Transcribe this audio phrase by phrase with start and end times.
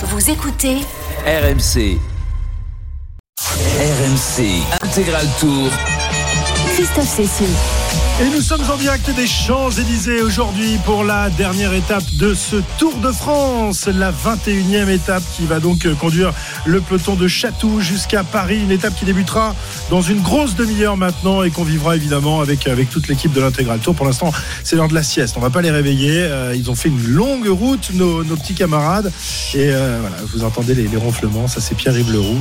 [0.00, 0.76] Vous écoutez
[1.26, 1.98] RMC.
[3.40, 5.70] RMC Intégral Tour.
[6.76, 7.77] Christophe Cessieux.
[8.20, 12.96] Et nous sommes en direct des Champs-Élysées aujourd'hui pour la dernière étape de ce Tour
[12.96, 16.32] de France, la 21e étape qui va donc conduire
[16.66, 19.54] le peloton de Chatou jusqu'à Paris, une étape qui débutera
[19.88, 23.78] dans une grosse demi-heure maintenant et qu'on vivra évidemment avec, avec toute l'équipe de l'Intégral
[23.78, 23.94] Tour.
[23.94, 24.32] Pour l'instant,
[24.64, 27.06] c'est l'heure de la sieste, on va pas les réveiller, euh, ils ont fait une
[27.06, 29.12] longue route, nos, petits camarades,
[29.54, 32.40] et euh, voilà, vous entendez les, les ronflements, ça c'est Pierre-Yves Leroux,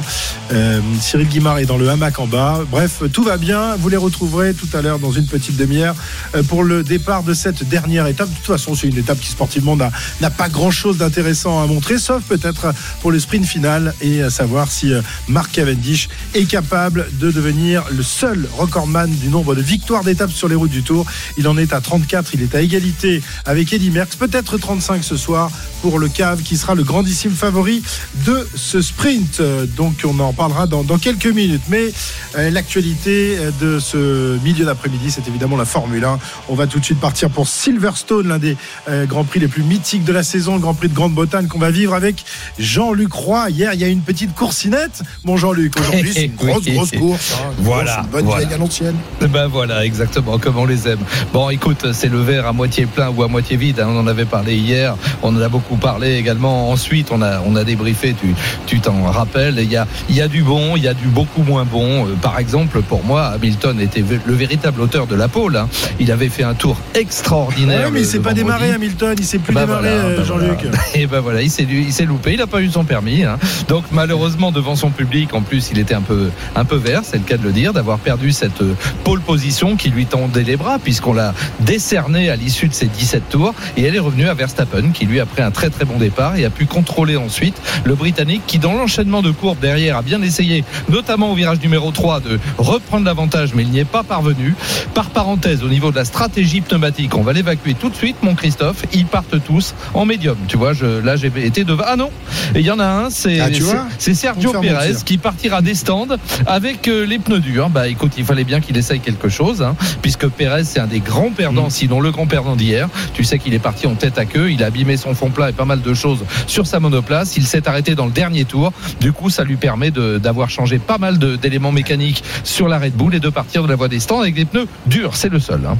[0.53, 3.97] Euh, Cyril Guimard est dans le hamac en bas, bref, tout va bien, vous les
[3.97, 5.95] retrouverez tout à l'heure dans une petite demi-heure
[6.35, 8.29] euh, pour le départ de cette dernière étape.
[8.29, 9.91] De toute façon, c'est une étape qui sportivement n'a
[10.21, 14.71] n'a pas grand-chose d'intéressant à montrer, sauf peut-être pour le sprint final et à savoir
[14.71, 20.03] si euh, Mark Cavendish est capable de devenir le seul recordman du nombre de victoires
[20.03, 21.05] d'étapes sur les routes du Tour.
[21.37, 25.17] Il en est à 34, il est à égalité avec Eddy Merckx, peut-être 35 ce
[25.17, 25.51] soir
[25.89, 27.81] pour le Cave qui sera le grandissime favori
[28.25, 29.41] de ce sprint.
[29.77, 31.61] Donc on en parlera dans, dans quelques minutes.
[31.69, 31.93] Mais
[32.37, 36.19] euh, l'actualité euh, de ce milieu d'après-midi, c'est évidemment la Formule 1.
[36.49, 38.57] On va tout de suite partir pour Silverstone, l'un des
[38.89, 41.57] euh, grands prix les plus mythiques de la saison, le Grand Prix de Grande-Bretagne qu'on
[41.59, 42.25] va vivre avec
[42.59, 43.49] Jean-Luc Roy.
[43.51, 45.03] Hier, il y a une petite coursinette.
[45.23, 47.35] Bon Jean-Luc, aujourd'hui c'est une grosse, grosse course.
[47.39, 47.53] hein.
[47.59, 48.41] Voilà, une bonne voilà.
[48.43, 48.95] vieille à l'ancienne.
[49.21, 50.99] Ben voilà, exactement, comme on les aime.
[51.31, 53.79] Bon, écoute, c'est le verre à moitié plein ou à moitié vide.
[53.79, 56.69] hein, on en avait parlé hier, on en a beaucoup parlé également.
[56.71, 58.33] Ensuite, on a, on a débriefé, tu,
[58.65, 59.55] tu t'en rappelles.
[59.59, 62.05] Il y a, il y a du bon, il y a du beaucoup moins bon.
[62.07, 65.55] Euh, par exemple, pour moi, Hamilton était le véritable auteur de la pole.
[65.57, 65.69] hein.
[65.99, 67.85] Il avait fait un tour extraordinaire.
[67.85, 68.43] Ouais, mais il s'est pas vendredi.
[68.43, 70.59] démarré Hamilton, il s'est plus Bah démarré voilà, euh, bah Jean-Luc.
[70.63, 70.77] voilà.
[70.95, 73.23] Et ben voilà, il s'est il s'est loupé, il n'a pas eu son permis.
[73.23, 73.37] hein.
[73.67, 77.17] Donc malheureusement devant son public, en plus il était un peu un peu vert, c'est
[77.17, 80.57] le cas de le dire, d'avoir perdu cette euh, pole position qui lui tendait les
[80.57, 84.33] bras puisqu'on l'a décerné à l'issue de ses 17 tours et elle est revenue à
[84.33, 87.55] Verstappen qui lui a pris un très très bon départ et a pu contrôler ensuite
[87.83, 91.89] le Britannique qui dans l'enchaînement de courbes derrière a bien essayé, notamment au virage numéro
[91.89, 94.53] 3 de reprendre l'avantage mais il n'y est pas parvenu.
[94.93, 98.35] Par parenthèse, au niveau de la stratégie pneumatique, on va l'évacuer tout de suite, mon
[98.35, 98.83] Christophe.
[98.93, 100.37] Ils partent tous en médium.
[100.47, 101.85] Tu vois, je, là, j'ai été devant.
[101.87, 102.11] Ah non
[102.53, 103.49] Et il y en a un, c'est Ah,
[103.97, 106.07] Sergio Pérez qui partira des stands
[106.45, 107.69] avec euh, les pneus durs.
[107.69, 110.99] Bah écoute, il fallait bien qu'il essaye quelque chose, hein, puisque Pérez, c'est un des
[110.99, 111.71] grands perdants, Mm.
[111.71, 112.89] sinon le grand perdant d'hier.
[113.15, 114.51] Tu sais qu'il est parti en tête à queue.
[114.51, 117.37] Il a abîmé son fond plat et pas mal de choses sur sa monoplace.
[117.37, 118.73] Il s'est arrêté dans le dernier tour.
[118.99, 123.15] Du coup, ça lui permet d'avoir changé pas mal d'éléments mécaniques sur la Red Bull
[123.15, 125.15] et de partir de la voie des stands avec des pneus durs.
[125.15, 125.61] C'est le seul.
[125.65, 125.77] hein.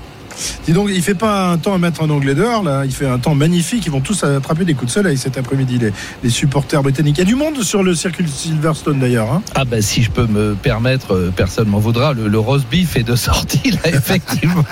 [0.66, 2.84] Dis donc, il fait pas un temps à mettre un onglet dehors, là.
[2.86, 3.86] Il fait un temps magnifique.
[3.86, 5.92] Ils vont tous attraper des coups de soleil cet après-midi, les,
[6.24, 7.18] les supporters britanniques.
[7.18, 9.32] Il y a du monde sur le circuit de Silverstone, d'ailleurs.
[9.32, 9.42] hein.
[9.56, 12.14] Ah ben si je peux me permettre, euh, personne m'en voudra.
[12.14, 14.64] Le, le roast beef est de sortie là, effectivement.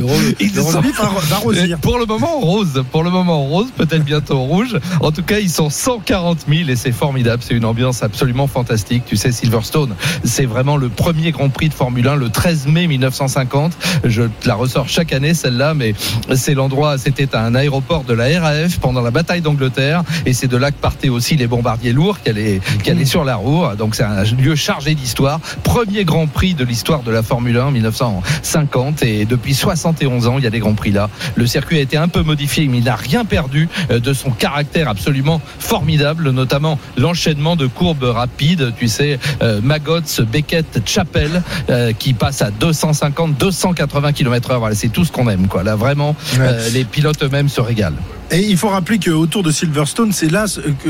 [0.00, 1.78] Le, Ils le sont- beef va, rosir.
[1.78, 4.78] Pour le moment en rose, pour le moment en rose, peut-être bientôt en rouge.
[5.00, 7.42] En tout cas, ils sont 140 000 et c'est formidable.
[7.46, 9.04] C'est une ambiance absolument fantastique.
[9.06, 9.94] Tu sais, Silverstone,
[10.24, 13.72] c'est vraiment le premier Grand Prix de Formule 1, le 13 mai 1950.
[14.04, 15.94] Je te la ressors chaque année celle-là, mais
[16.34, 16.98] c'est l'endroit.
[16.98, 20.78] C'était un aéroport de la RAF pendant la bataille d'Angleterre et c'est de là que
[20.78, 23.64] partaient aussi les bombardiers lourds qui allaient, qui allaient sur la roue.
[23.76, 25.40] Donc c'est un lieu chargé d'histoire.
[25.62, 30.38] Premier Grand Prix de l'histoire de la Formule 1 en 1950 et depuis 71 ans,
[30.38, 31.08] il y a des Grands Prix là.
[31.34, 34.30] Le circuit a été un peu modifié, mais il n'a rien perdu euh, de son
[34.30, 38.72] caractère absolument formidable, notamment l'enchaînement de courbes rapides.
[38.76, 44.58] Tu sais, euh, Magots, Beckett, Chapel, euh, qui passe à 250, 280 km/h.
[44.58, 45.62] Voilà, c'est tout ce qu'on aime, quoi.
[45.62, 47.96] Là, vraiment, euh, les pilotes eux-mêmes se régalent.
[48.32, 50.44] Et il faut rappeler qu'autour de Silverstone, c'est là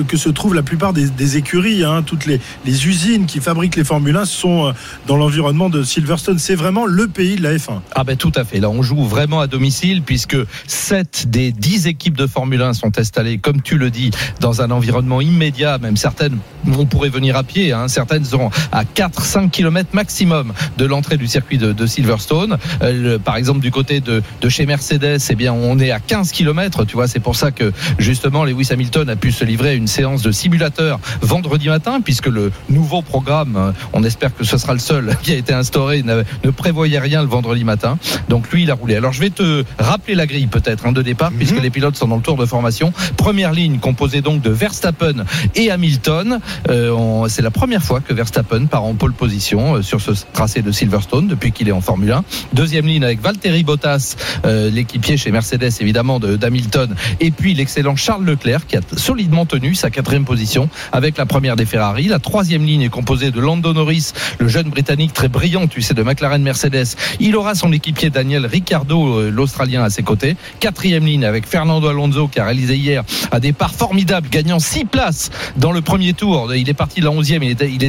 [0.07, 1.85] que, se trouvent la plupart des, écuries.
[1.85, 2.03] hein.
[2.03, 4.73] Toutes les, usines qui fabriquent les Formule 1 sont euh,
[5.07, 6.39] dans l'environnement de Silverstone.
[6.39, 7.81] C'est vraiment le pays de la F1.
[7.95, 8.61] Ah ben tout à fait.
[8.61, 10.37] Là, on joue vraiment à domicile puisque
[10.67, 14.71] 7 des 10 équipes de Formule 1 sont installées, comme tu le dis, dans un
[14.71, 15.79] environnement immédiat.
[15.79, 17.73] Même certaines, on pourrait venir à pied.
[17.73, 17.89] Hein.
[17.89, 22.59] Certaines seront à 4-5 km maximum de l'entrée du circuit de, Silverstone.
[22.83, 26.85] Euh, par exemple, du côté de, chez Mercedes, eh bien, on est à 15 km.
[26.85, 30.23] Tu vois, c'est ça que justement Lewis Hamilton a pu se livrer à une séance
[30.23, 34.79] de simulateur vendredi matin, puisque le nouveau programme, euh, on espère que ce sera le
[34.79, 37.99] seul qui a été instauré, ne, prévoyait rien le vendredi matin.
[38.29, 38.97] Donc lui, il a roulé.
[38.97, 42.09] Alors je vais te rappeler la grille peut-être hein, de départ, puisque les pilotes sont
[42.09, 42.93] dans le tour de formation.
[43.17, 45.25] Première ligne composée donc de Verstappen
[45.55, 46.41] et Hamilton.
[46.69, 50.63] Euh, C'est la première fois que Verstappen part en pole position euh, sur ce tracé
[50.63, 52.25] de Silverstone depuis qu'il est en Formule 1.
[52.53, 57.97] Deuxième ligne avec Valtteri Bottas, euh, l'équipier chez Mercedes évidemment de- d'Hamilton Et puis l'excellent
[57.97, 62.09] Charles Leclerc qui a solidement tenu sa quatrième position avec la première des Ferrari.
[62.09, 65.95] La troisième ligne est composée de Lando Norris, le jeune britannique très brillant, tu sais,
[65.95, 66.97] de McLaren Mercedes.
[67.21, 70.37] Il aura son équipier Daniel Ricciardo, euh, l'Australien, à ses côtés.
[70.61, 75.31] Quatrième ligne avec Fernando Alonso qui a réalisé hier un départ formidable, gagnant six places
[75.57, 76.55] dans le premier tour.
[76.55, 77.81] Il est parti de la 11e, il était, il.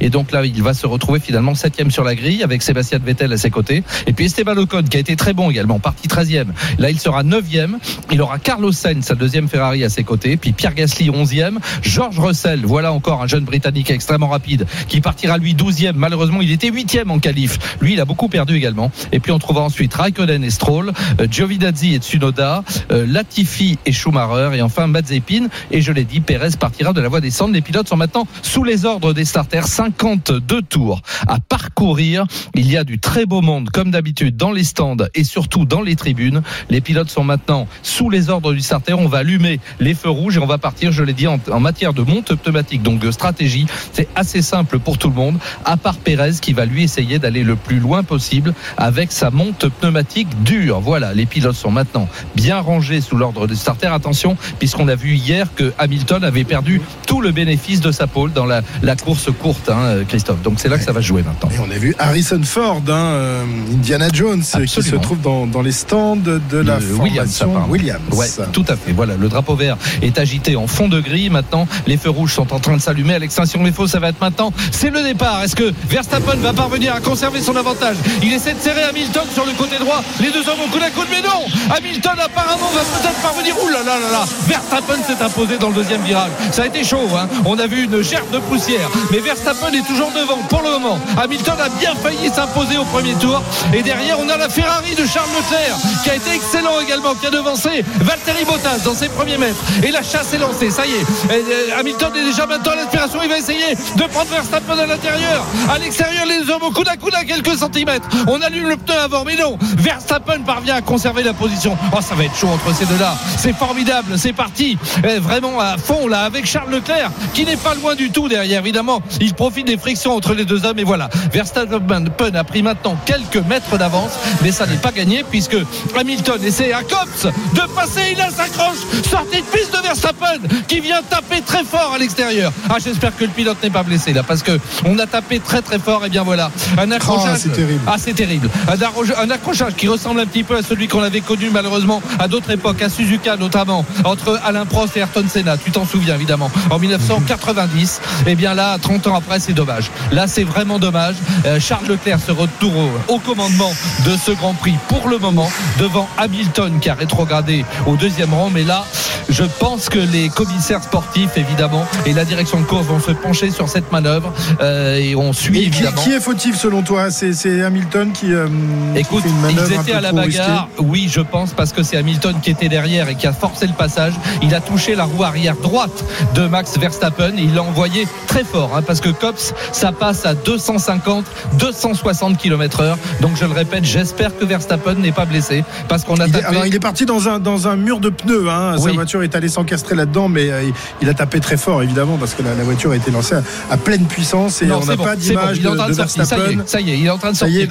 [0.00, 3.32] Et donc là, il va se retrouver finalement septième sur la grille avec Sébastien Vettel
[3.32, 3.82] à ses côtés.
[4.06, 6.46] Et puis Esteban Ocon qui a été très bon également, parti 13e.
[6.78, 7.76] Là, il sera 9e.
[8.10, 10.36] Il aura Carlos Sainz, sa deuxième Ferrari à ses côtés.
[10.36, 11.58] Puis Pierre Gasly 11e.
[11.82, 15.92] George Russell, voilà encore un jeune Britannique extrêmement rapide qui partira lui 12e.
[15.94, 17.58] Malheureusement, il était 8e en qualif.
[17.80, 18.90] Lui, il a beaucoup perdu également.
[19.10, 23.92] Et puis on trouvera ensuite Raikkonen et Stroll, euh, Giovinazzi et Tsunoda, euh, Latifi et
[23.92, 25.48] Schumacher et enfin Mazepin.
[25.70, 27.54] Et je l'ai dit, Perez partira de la voie des cendres.
[27.54, 29.66] Les pilotes sont maintenant sous les ordres des starters.
[29.66, 32.26] 52 tours à parcourir.
[32.54, 35.82] Il y a du très beau monde, comme d'habitude, dans les stands et surtout dans
[35.82, 36.42] les tribunes.
[36.70, 38.92] Les pilotes sont maintenant sous les ordres du starter.
[38.92, 41.60] On va allumer les feux rouges et on va partir, je l'ai dit, en, en
[41.60, 43.66] matière de monte pneumatique, donc de stratégie.
[43.92, 47.42] C'est assez simple pour tout le monde, à part Perez qui va lui essayer d'aller
[47.42, 50.80] le plus loin possible avec sa monte pneumatique dure.
[50.80, 53.88] Voilà, les pilotes sont maintenant bien rangés sous l'ordre du starter.
[53.88, 58.32] Attention, puisqu'on a vu hier que Hamilton avait perdu tout le bénéfice de sa pole
[58.32, 60.42] dans la, la course courte, hein, Christophe.
[60.42, 61.48] Donc c'est là que ça va jouer maintenant.
[61.50, 65.62] Et on a vu Harrison Ford, hein, euh, Indiana Jones, qui se trouve dans, dans
[65.62, 67.70] les stands de la Williams, formation.
[67.70, 68.01] Williams.
[68.10, 68.92] Ouais, tout à fait.
[68.92, 71.30] Voilà, le drapeau vert est agité en fond de gris.
[71.30, 73.14] Maintenant, les feux rouges sont en train de s'allumer.
[73.14, 74.52] À l'extinction des feux, ça va être maintenant.
[74.70, 75.42] C'est le départ.
[75.42, 77.96] Est-ce que Verstappen va parvenir à conserver son avantage?
[78.22, 80.02] Il essaie de serrer Hamilton sur le côté droit.
[80.20, 83.54] Les deux hommes au coude à coude, mais non Hamilton apparemment va peut-être parvenir.
[83.62, 86.30] Ouh là là là là Verstappen s'est imposé dans le deuxième virage.
[86.52, 87.08] Ça a été chaud.
[87.16, 88.88] Hein On a vu une gerbe de poussière.
[89.10, 90.98] Mais Verstappen est toujours devant pour le moment.
[91.16, 93.42] Hamilton a bien failli s'imposer au premier tour.
[93.74, 97.26] Et derrière, on a la Ferrari de Charles Leclerc qui a été excellent également, qui
[97.26, 99.56] a devancé Valtteri Bottas dans ses premiers mètres.
[99.82, 101.32] Et la chasse est lancée, ça y est.
[101.32, 105.44] Euh, Hamilton est déjà maintenant à l'aspiration, il va essayer de prendre Verstappen à l'intérieur.
[105.70, 108.08] À l'extérieur, les hommes au coude à coude à quelques centimètres.
[108.26, 109.56] On allume le pneu avant, mais non.
[109.60, 111.76] Verstappen parvient à conserver la position.
[111.92, 113.14] Oh, ça va être chaud entre ces deux-là.
[113.38, 114.78] C'est formidable, c'est parti.
[115.04, 118.60] Eh, Vraiment à fond là avec Charles Leclerc qui n'est pas loin du tout derrière.
[118.60, 121.08] Évidemment, il profite des frictions entre les deux hommes et voilà.
[121.32, 124.12] Verstappen a pris maintenant quelques mètres d'avance,
[124.42, 125.56] mais ça n'est pas gagné puisque
[125.96, 128.12] Hamilton essaie à Cops de passer.
[128.12, 128.78] Il a s'accroche.
[129.08, 130.38] Sortie de piste de Verstappen
[130.68, 132.52] qui vient taper très fort à l'extérieur.
[132.68, 135.62] Ah, j'espère que le pilote n'est pas blessé là parce que on a tapé très
[135.62, 136.04] très fort.
[136.04, 137.38] Et bien voilà, un accrochage.
[137.38, 137.80] c'est terrible.
[137.86, 138.48] Ah, c'est terrible.
[138.68, 142.50] Un, accrochage qui ressemble un petit peu à celui qu'on avait connu malheureusement à d'autres
[142.50, 145.56] époques, à Suzuka notamment, entre Alain Prost et Ayrton Senna.
[145.56, 146.50] Tu t'en souviens évidemment.
[146.70, 148.00] En 1990.
[148.26, 149.90] Et bien là, 30 ans après, c'est dommage.
[150.10, 151.16] Là, c'est vraiment dommage.
[151.46, 152.76] Euh, Charles Leclerc se retrouve
[153.08, 153.72] au, au commandement
[154.06, 158.50] de ce Grand Prix pour le moment devant Hamilton qui a rétrogradé au deuxième rang.
[158.50, 158.84] Mais là,
[159.28, 163.50] je pense que les commissaires sportifs, évidemment, et la direction de course vont se pencher
[163.50, 166.02] sur cette manœuvre euh, et on suit Et qui, évidemment.
[166.02, 167.10] qui est fautif selon toi?
[167.10, 168.48] C'est Hamilton qui, euh,
[168.94, 170.68] qui Écoute, fait une manœuvre ils étaient à la risquée bagarre.
[170.78, 173.72] Oui, je pense parce que c'est Hamilton qui était derrière et qui a forcé le
[173.72, 174.12] passage.
[174.42, 176.04] Il a touché la roue arrière droite
[176.34, 180.26] de Max Verstappen et il l'a envoyé très fort hein, parce que Cops, ça passe
[180.26, 181.24] à 250,
[181.58, 182.98] 260 km heure.
[183.20, 186.44] Donc je le répète, j'espère que Verstappen n'est pas blessé parce qu'on a Il est,
[186.44, 188.48] alors il est parti dans un, dans un mur de pneus.
[188.48, 188.76] Hein.
[188.78, 190.62] Sa voiture est allée s'encastrer là-dedans, mais euh,
[191.00, 193.42] il, a tapé très fort évidemment parce que la, la voiture a été lancée à,
[193.70, 195.76] à pleine puissance et Non, on n'a bon, pas bon, d'image il est en de,
[195.76, 196.26] train de de sortir.
[196.26, 196.62] Ça y Verstappen.
[196.64, 197.68] est, ça y est, il est en train de sortir.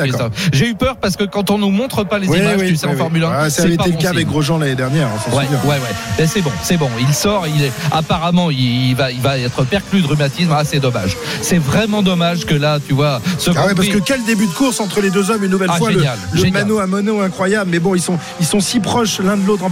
[0.54, 2.76] J'ai eu peur parce que quand on nous montre pas les Oui, images, oui, tu
[2.76, 2.96] sais, en.
[2.96, 5.38] Formule 1, Ouais, ça avait été le bon cas avec Grosjean l'année dernière, on s'en
[5.38, 5.76] Ouais, ouais,
[6.20, 6.28] ouais.
[6.28, 6.90] C'est bon, c'est bon.
[7.00, 10.52] Il sort, il est apparemment, il, il va, il va être perclus de rhumatisme.
[10.54, 11.18] Ah, c'est dommage.
[11.42, 14.52] C'est vraiment dommage que là, tu vois, ce Ah ouais, parce que quel début de
[14.52, 16.54] course entre les deux hommes, une nouvelle Ah, fois, le- génial, le, génial.
[16.64, 17.70] mano à mano incroyable.
[17.72, 19.70] Mais bon, ils sont, ils sont si proches l'un de l'autre en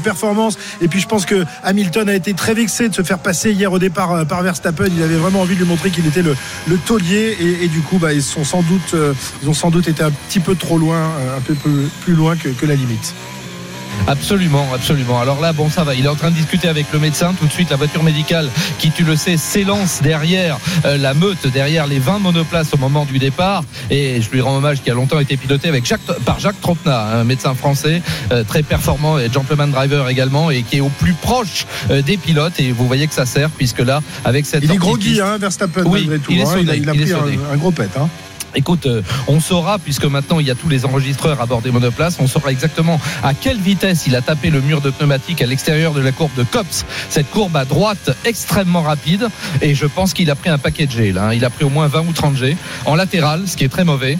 [0.81, 3.71] Et puis je pense que Hamilton a été très vexé de se faire passer hier
[3.71, 4.87] au départ euh, par Verstappen.
[4.95, 6.35] Il avait vraiment envie de lui montrer qu'il était le,
[6.85, 7.37] taulier.
[7.61, 9.13] Et, du coup, bah, ils sont sans doute, euh,
[9.45, 12.65] ont sans doute été un petit peu trop loin, euh, un peu plus, loin que
[12.65, 13.13] la limite.
[14.07, 15.19] Absolument, absolument.
[15.19, 15.93] Alors là, bon, ça va.
[15.93, 17.33] Il est en train de discuter avec le médecin.
[17.39, 21.47] Tout de suite, la voiture médicale, qui, tu le sais, s'élance derrière euh, la meute,
[21.47, 23.63] derrière les 20 monoplaces au moment du départ.
[23.89, 27.19] Et je lui rends hommage qui a longtemps été piloté avec Jacques, par Jacques Tropna,
[27.19, 28.01] un médecin français
[28.31, 32.17] euh, très performant et gentleman driver également, et qui est au plus proche euh, des
[32.17, 32.59] pilotes.
[32.59, 35.83] Et vous voyez que ça sert, puisque là, avec cette Il est Guy, hein, Verstappen,
[35.85, 36.31] Oui, malgré tout.
[36.31, 36.55] il est hein.
[36.55, 37.89] a, il a il pris un gros pet.
[37.97, 38.09] Hein.
[38.55, 41.71] Écoute, euh, on saura, puisque maintenant il y a tous les enregistreurs à bord des
[41.71, 45.45] monoplaces, on saura exactement à quelle vitesse il a tapé le mur de pneumatique à
[45.45, 46.85] l'extérieur de la courbe de Cops.
[47.09, 49.27] Cette courbe à droite extrêmement rapide,
[49.61, 51.27] et je pense qu'il a pris un paquet de G là.
[51.27, 51.33] hein.
[51.33, 53.83] Il a pris au moins 20 ou 30 G en latéral, ce qui est très
[53.83, 54.17] mauvais.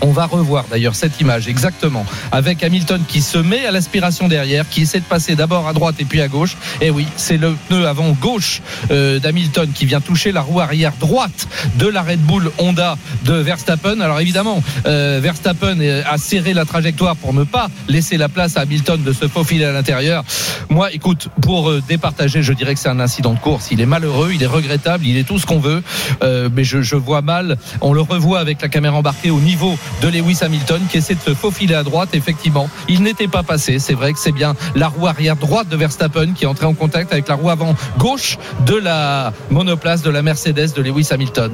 [0.00, 4.68] On va revoir d'ailleurs cette image exactement avec Hamilton qui se met à l'aspiration derrière,
[4.68, 6.56] qui essaie de passer d'abord à droite et puis à gauche.
[6.80, 10.92] Et oui, c'est le pneu avant gauche euh, d'Hamilton qui vient toucher la roue arrière
[11.00, 14.00] droite de la Red Bull Honda de Verstappen.
[14.00, 18.60] Alors évidemment, euh, Verstappen a serré la trajectoire pour ne pas laisser la place à
[18.60, 20.24] Hamilton de se faufiler à l'intérieur.
[20.68, 23.68] Moi, écoute, pour euh, départager, je dirais que c'est un incident de course.
[23.72, 25.82] Il est malheureux, il est regrettable, il est tout ce qu'on veut.
[26.22, 30.38] Mais je vois mal, on le revoit avec la caméra embarquée au niveau de Lewis
[30.42, 32.10] Hamilton qui essaie de se faufiler à droite.
[32.12, 33.78] Effectivement, il n'était pas passé.
[33.78, 36.74] C'est vrai que c'est bien la roue arrière droite de Verstappen qui est entré en
[36.74, 41.52] contact avec la roue avant gauche de la monoplace de la Mercedes de Lewis Hamilton.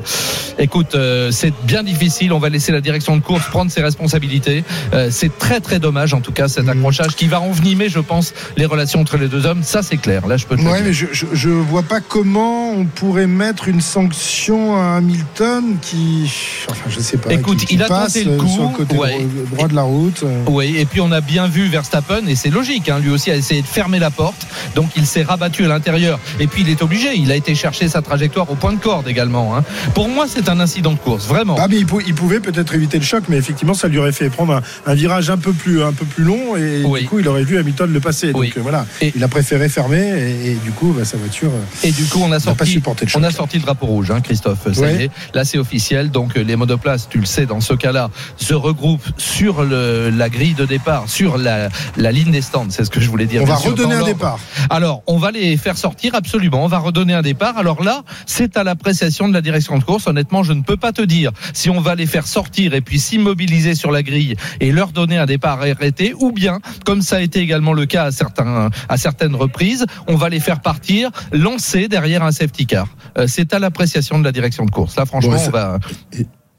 [0.59, 2.33] Écoute, euh, c'est bien difficile.
[2.33, 4.65] On va laisser la direction de course prendre ses responsabilités.
[4.93, 8.33] Euh, c'est très très dommage en tout cas cet accrochage qui va envenimer, je pense,
[8.57, 9.63] les relations entre les deux hommes.
[9.63, 10.27] Ça c'est clair.
[10.27, 10.57] Là, je peux.
[10.57, 14.97] Te Ouais, mais je, je, je vois pas comment on pourrait mettre une sanction à
[14.97, 16.31] Hamilton qui,
[16.69, 17.33] enfin, je sais pas.
[17.33, 19.27] Écoute, qui- qui il a passe, tenté le coup, sur le côté ouais.
[19.53, 20.23] droit, de la route.
[20.25, 20.43] euh.
[20.49, 23.37] Oui, et puis on a bien vu Verstappen, et c'est logique, hein, lui aussi a
[23.37, 26.83] essayé de fermer la porte, donc il s'est rabattu à l'intérieur, et puis il est
[26.83, 29.57] obligé, il a été chercher sa trajectoire au point de corde également.
[29.57, 29.65] hein.
[29.95, 31.57] Pour moi, c'est un incident de course, vraiment.
[31.59, 34.13] Ah mais il, pou- il pouvait peut-être éviter le choc, mais effectivement ça lui aurait
[34.13, 37.01] fait prendre un, un virage un peu plus un peu plus long et Oui.
[37.03, 38.33] du coup il aurait vu Hamilton le passer.
[38.35, 38.49] Oui.
[38.49, 41.51] Donc euh, voilà, Et- il a préféré fermer et, et du coup bah, sa voiture.
[41.51, 43.23] euh, Et du coup, on a n'a pas sorti, supporté le choc.
[43.23, 44.73] on a sorti le drapeau rouge, hein, Christophe.
[44.73, 46.11] Ça y est, là c'est officiel.
[46.11, 50.55] Donc les monoplaces, tu le sais, dans ce cas-là, se regroupent sur le, la grille
[50.55, 52.67] de départ, sur la, la ligne des stands.
[52.71, 53.43] C'est ce que je voulais dire.
[53.43, 54.39] on va sûr, redonner un départ.
[54.71, 56.65] Alors, on va les faire sortir absolument.
[56.65, 57.57] On va redonner un départ.
[57.59, 60.07] Alors là, c'est à l'appréciation de la direction de course.
[60.07, 62.99] Honnêtement, je ne peux pas te dire si on va les faire sortir et puis
[62.99, 67.21] s'immobiliser sur la grille et leur donner un départ arrêté, ou bien, comme ça a
[67.21, 71.89] été également le cas à certains, à certaines reprises, on va les faire partir, lancer
[71.89, 72.87] derrière un safety car.
[73.19, 74.97] Euh, c'est à l'appréciation de la direction de course.
[74.97, 75.79] Là, franchement, Bon, on ça- va,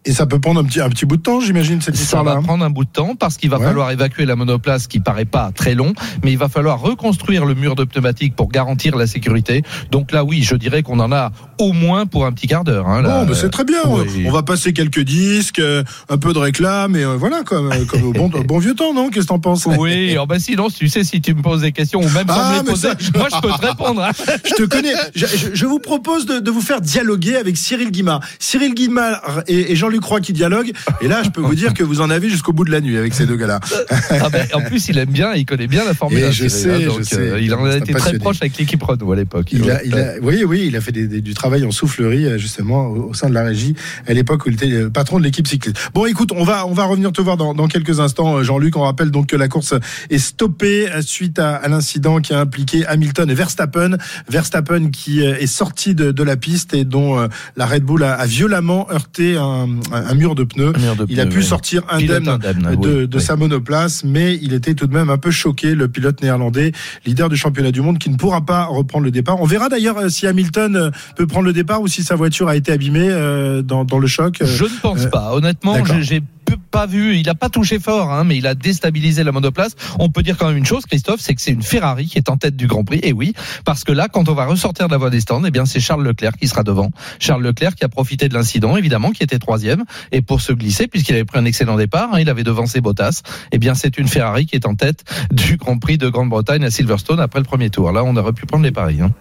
[0.08, 2.36] Et ça peut prendre un petit un petit bout de temps, j'imagine cette ça histoire-là.
[2.36, 3.66] va prendre un bout de temps parce qu'il va Ouais.
[3.66, 5.94] falloir évacuer la monoplace qui paraît pas très long,
[6.24, 9.64] mais il va falloir reconstruire le mur de pneumatique pour garantir la sécurité.
[9.92, 12.88] Donc là, oui, je dirais qu'on en a au moins pour un petit quart d'heure.
[12.88, 13.02] hein.
[13.26, 13.80] Bon, c'est très bien.
[13.88, 14.26] oui.
[14.28, 17.86] On va passer quelques disques, euh, un peu de réclame, et euh, voilà, comme, euh,
[17.86, 19.10] comme au, bon, vieux temps, non?
[19.10, 19.66] Qu'est-ce que t'en penses?
[19.66, 22.36] Oui, oh bah sinon, tu sais, si tu me poses des questions ou même sans
[22.38, 24.04] Ah, me les poser, ça, je- moi je peux te répondre.
[24.04, 24.12] hein.
[24.46, 24.94] Je te connais.
[25.16, 28.20] Je, je- je vous propose de, de vous faire dialoguer avec Cyril Guimard.
[28.40, 30.72] Cyril Guimard et, et Jean-Luc Roy qui dialoguent.
[31.02, 32.98] Et là, je peux vous dire que vous en avez jusqu'au bout de la nuit
[32.98, 33.60] avec ces deux gars-là.
[34.12, 36.32] Ah ben, en plus, il aime bien, il connaît bien la Formule Et 1.
[36.32, 37.16] je Cyril, hein, sais, je sais.
[37.20, 39.48] euh, il en a été très proche avec l'équipe Renault à l'époque.
[39.52, 42.26] Il a, il a, oui, oui, il a fait des- des- du travail en soufflerie
[42.26, 43.76] euh, justement au, au sein de la régie
[44.08, 45.78] à l'époque où il était euh, patron de l'équipe cycliste.
[45.94, 48.76] Bon, écoute, on va on va revenir te voir dans, dans quelques instants, euh, Jean-Luc.
[48.78, 49.74] On rappelle donc que la course
[50.10, 53.98] est stoppée euh, suite à, à l'incident qui a impliqué Hamilton et Verstappen.
[54.30, 58.04] Verstappen qui euh, est sorti de, de la piste et dont euh, la Red Bull
[58.04, 60.74] a, a violemment heurté un, un mur de pneus.
[60.76, 61.44] Un mur de Il a pu ouais.
[61.44, 63.22] sortir indemne indemne, de, oui, de oui.
[63.24, 66.72] sa monoplace, mais il était tout de même un peu choqué, le pilote néerlandais,
[67.06, 69.42] leader du championnat du monde, qui ne pourra pas reprendre le départ.
[69.42, 72.48] On verra d'ailleurs euh, si Hamilton euh, peut prendre le départ ou si sa voiture
[72.48, 74.38] a été abîmée euh, dans, dans le choc.
[74.42, 75.34] Je ne pense euh, pas.
[75.34, 76.22] Honnêtement, j'ai-
[76.58, 77.18] pas vu.
[77.18, 79.76] Il a pas touché fort, hein, mais il a déstabilisé la monoplace.
[80.00, 82.30] On peut dire quand même une chose, Christophe, c'est que c'est une Ferrari qui est
[82.30, 83.00] en tête du Grand Prix.
[83.04, 83.34] Et oui,
[83.64, 85.80] parce que là, quand on va ressortir de la voie des stands, eh bien, c'est
[85.80, 86.92] Charles Leclerc qui sera devant.
[87.20, 90.88] Charles Leclerc qui a profité de l'incident, évidemment, qui était troisième, et pour se glisser,
[90.88, 93.22] puisqu'il avait pris un excellent départ, hein, il avait devancé Bottas.
[93.52, 96.72] Eh bien, c'est une Ferrari qui est en tête du Grand Prix de Grande-Bretagne à
[96.72, 97.92] Silverstone après le premier tour.
[97.92, 99.00] Là, on aurait pu prendre les paris.
[99.02, 99.12] Hein.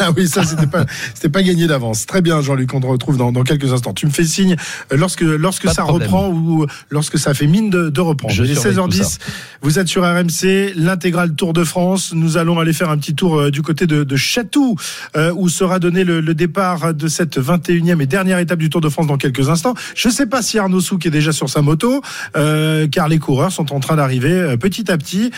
[0.00, 0.84] Ah oui, ça c'était pas
[1.14, 2.06] c'était pas gagné d'avance.
[2.06, 3.94] Très bien, Jean-Luc, on te retrouve dans, dans quelques instants.
[3.94, 4.56] Tu me fais signe
[4.92, 6.08] euh, lorsque lorsque ça problème.
[6.08, 8.34] reprend ou lorsque ça fait mine de, de reprendre.
[8.36, 9.02] Il est surveille tout 16h10.
[9.02, 9.18] ça.
[9.62, 12.12] Vous êtes sur RMC, l'intégrale Tour de France.
[12.14, 14.76] Nous allons aller faire un petit tour euh, du côté de, de Chatou,
[15.16, 18.80] euh, où sera donné le, le départ de cette 21e et dernière étape du Tour
[18.80, 19.74] de France dans quelques instants.
[19.94, 22.02] Je ne sais pas si Arnaud Souk est déjà sur sa moto,
[22.36, 25.30] euh, car les coureurs sont en train d'arriver petit à petit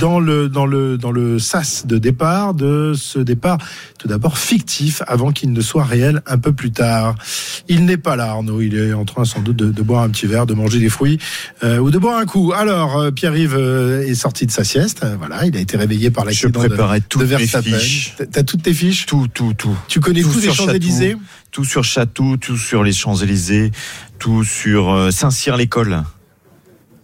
[0.00, 3.58] dans le dans le dans le sas de départ de ce départ
[3.98, 7.14] tout d'abord fictif avant qu'il ne soit réel un peu plus tard.
[7.68, 8.60] Il n'est pas là, Arnaud.
[8.60, 10.88] Il est en train sans doute de, de boire un petit verre, de manger des
[10.88, 11.18] fruits
[11.62, 12.52] euh, ou de boire un coup.
[12.52, 15.04] Alors, euh, Pierre-Yves euh, est sorti de sa sieste.
[15.18, 18.14] Voilà, il a été réveillé par Je l'accident de, préparais de toutes mes fiches.
[18.32, 19.06] T'as- toutes tes fiches?
[19.06, 19.76] Tout, tout, tout.
[19.88, 21.16] Tu connais Tout tous les Champs-Élysées?
[21.50, 23.72] Tout sur Château, tout sur les Champs-Élysées,
[24.18, 26.04] tout sur Saint-Cyr-l'École.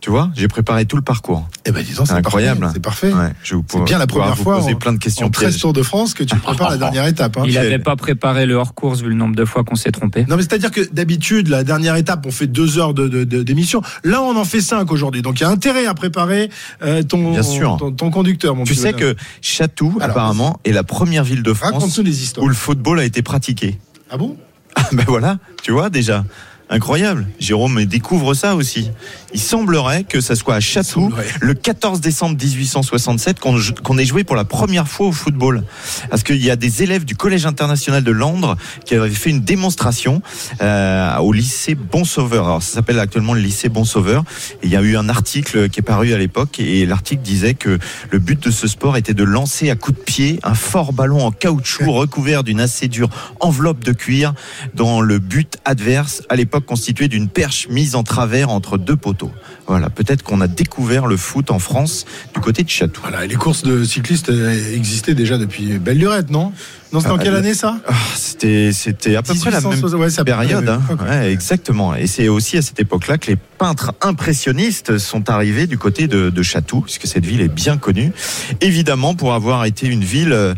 [0.07, 1.49] Tu vois, j'ai préparé tout le parcours.
[1.65, 2.71] Eh ben, disons, c'est Incroyable.
[2.73, 3.13] C'est parfait.
[3.13, 5.27] Ouais, je vais vous C'est bien la première vous fois poser en- plein de questions
[5.27, 5.61] En 13 pièges.
[5.61, 7.37] Tours de France que tu prépares la dernière étape.
[7.39, 7.43] hein.
[7.45, 10.25] Il n'avait pas préparé le hors-course vu le nombre de fois qu'on s'est trompé.
[10.29, 13.43] Non, mais c'est-à-dire que d'habitude, la dernière étape, on fait deux heures de, de- de-
[13.43, 13.83] d'émission.
[14.05, 15.23] Là, on en fait cinq aujourd'hui.
[15.23, 16.51] Donc, il y a intérêt à préparer
[16.83, 17.77] euh, ton, Bien sûr.
[17.77, 21.53] ton, ton conducteur, mon Tu sais que Château, Alors, apparemment, est la première ville de
[21.53, 23.81] France les où le football a été pratiqué.
[24.09, 24.37] Ah bon?
[24.93, 26.25] Ben voilà, tu vois déjà.
[26.69, 27.29] Incroyable.
[27.39, 28.91] Jérôme découvre ça aussi.
[29.33, 31.27] Il semblerait que ça soit à Chatou, semblerait.
[31.41, 35.63] le 14 décembre 1867, qu'on ait joué pour la première fois au football.
[36.11, 39.43] Parce qu'il y a des élèves du Collège international de Londres qui avaient fait une
[39.43, 40.23] démonstration
[40.61, 42.47] euh, au lycée Bon Sauveur.
[42.47, 44.25] Alors ça s'appelle actuellement le lycée Bon Sauveur.
[44.63, 47.55] Et il y a eu un article qui est paru à l'époque et l'article disait
[47.55, 47.79] que
[48.11, 51.25] le but de ce sport était de lancer à coups de pied un fort ballon
[51.25, 53.09] en caoutchouc recouvert d'une assez dure
[53.39, 54.35] enveloppe de cuir
[54.75, 59.33] dans le but adverse, à l'époque constitué d'une perche mise en travers entre deux poteaux.
[59.67, 63.01] Voilà, peut-être qu'on a découvert le foot en France du côté de Chatou.
[63.03, 66.53] Voilà, et les courses de cyclistes euh, existaient déjà depuis belle lurette, non?
[66.93, 67.79] Non, c'est en Ah, quelle le- année ça?
[67.89, 70.69] Ah, C'était, c'était à peu près la même 1860, ouais, c'est à peu près, période.
[70.69, 70.81] hein.
[71.09, 71.97] Ouais, exactement.
[71.97, 76.31] Et c'est aussi à cette époque-là que les peintres impressionnistes sont arrivés du côté de,
[76.31, 78.13] de Chatou, puisque cette ville est bien connue.
[78.61, 80.55] Évidemment, pour avoir été une ville euh,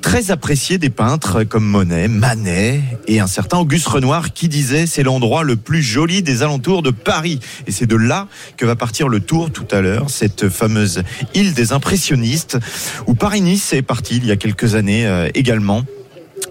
[0.00, 5.02] très appréciée des peintres comme Monet, Manet et un certain Auguste Renoir qui disait c'est
[5.02, 7.40] l'endroit le plus joli des alentours de Paris.
[7.66, 11.02] Et c'est de là que va partir le tour tout à l'heure, cette fameuse
[11.34, 12.58] île des impressionnistes,
[13.06, 15.84] où Paris-Nice est parti il y a quelques années euh, également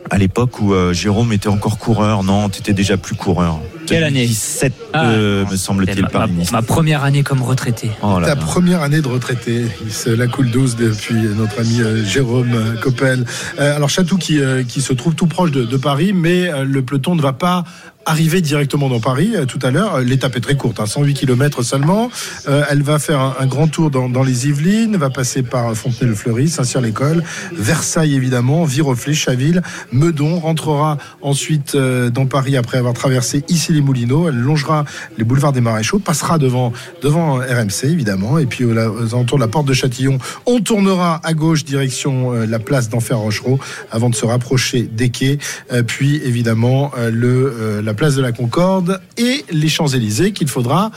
[0.09, 2.23] à l'époque où euh, Jérôme était encore coureur.
[2.23, 3.59] Non, tu étais déjà plus coureur.
[3.85, 7.89] Quelle année 17, Ah, euh, me semble-t-il, ma, ma- première année comme retraité.
[8.01, 8.41] Oh là Ta là.
[8.41, 12.75] première année de retraité, il se la coule douce depuis notre ami euh, Jérôme euh,
[12.81, 13.25] Coppel.
[13.59, 16.65] Euh, alors Chatou qui, euh, qui se trouve tout proche de, de Paris, mais euh,
[16.65, 17.63] le peloton ne va pas
[18.07, 19.95] arriver directement dans Paris euh, tout à l'heure.
[19.95, 22.09] Euh, L'étape est très courte, hein, 108 km seulement.
[22.47, 27.23] Euh, elle va faire un, grand tour dans, les Yvelines, va passer par Fontenay-le-Fleury, Saint-Cyr-l'École,
[27.51, 29.61] Versailles évidemment, Viroflay, Chaville,
[29.91, 34.29] Meudon, rentrera ensuite dans Paris après avoir traversé ici les Moulineaux.
[34.29, 34.85] Elle longera
[35.17, 36.71] les boulevards des Maréchaux, passera devant,
[37.01, 41.33] devant RMC évidemment, et puis aux, alentours de la porte de Châtillon, on tournera à
[41.33, 43.59] gauche direction la place d'Enfer Rochereau
[43.91, 45.37] avant de se rapprocher des quais,
[45.85, 50.91] puis évidemment le, la place de la Concorde et les Champs-Élysées qu'il faudra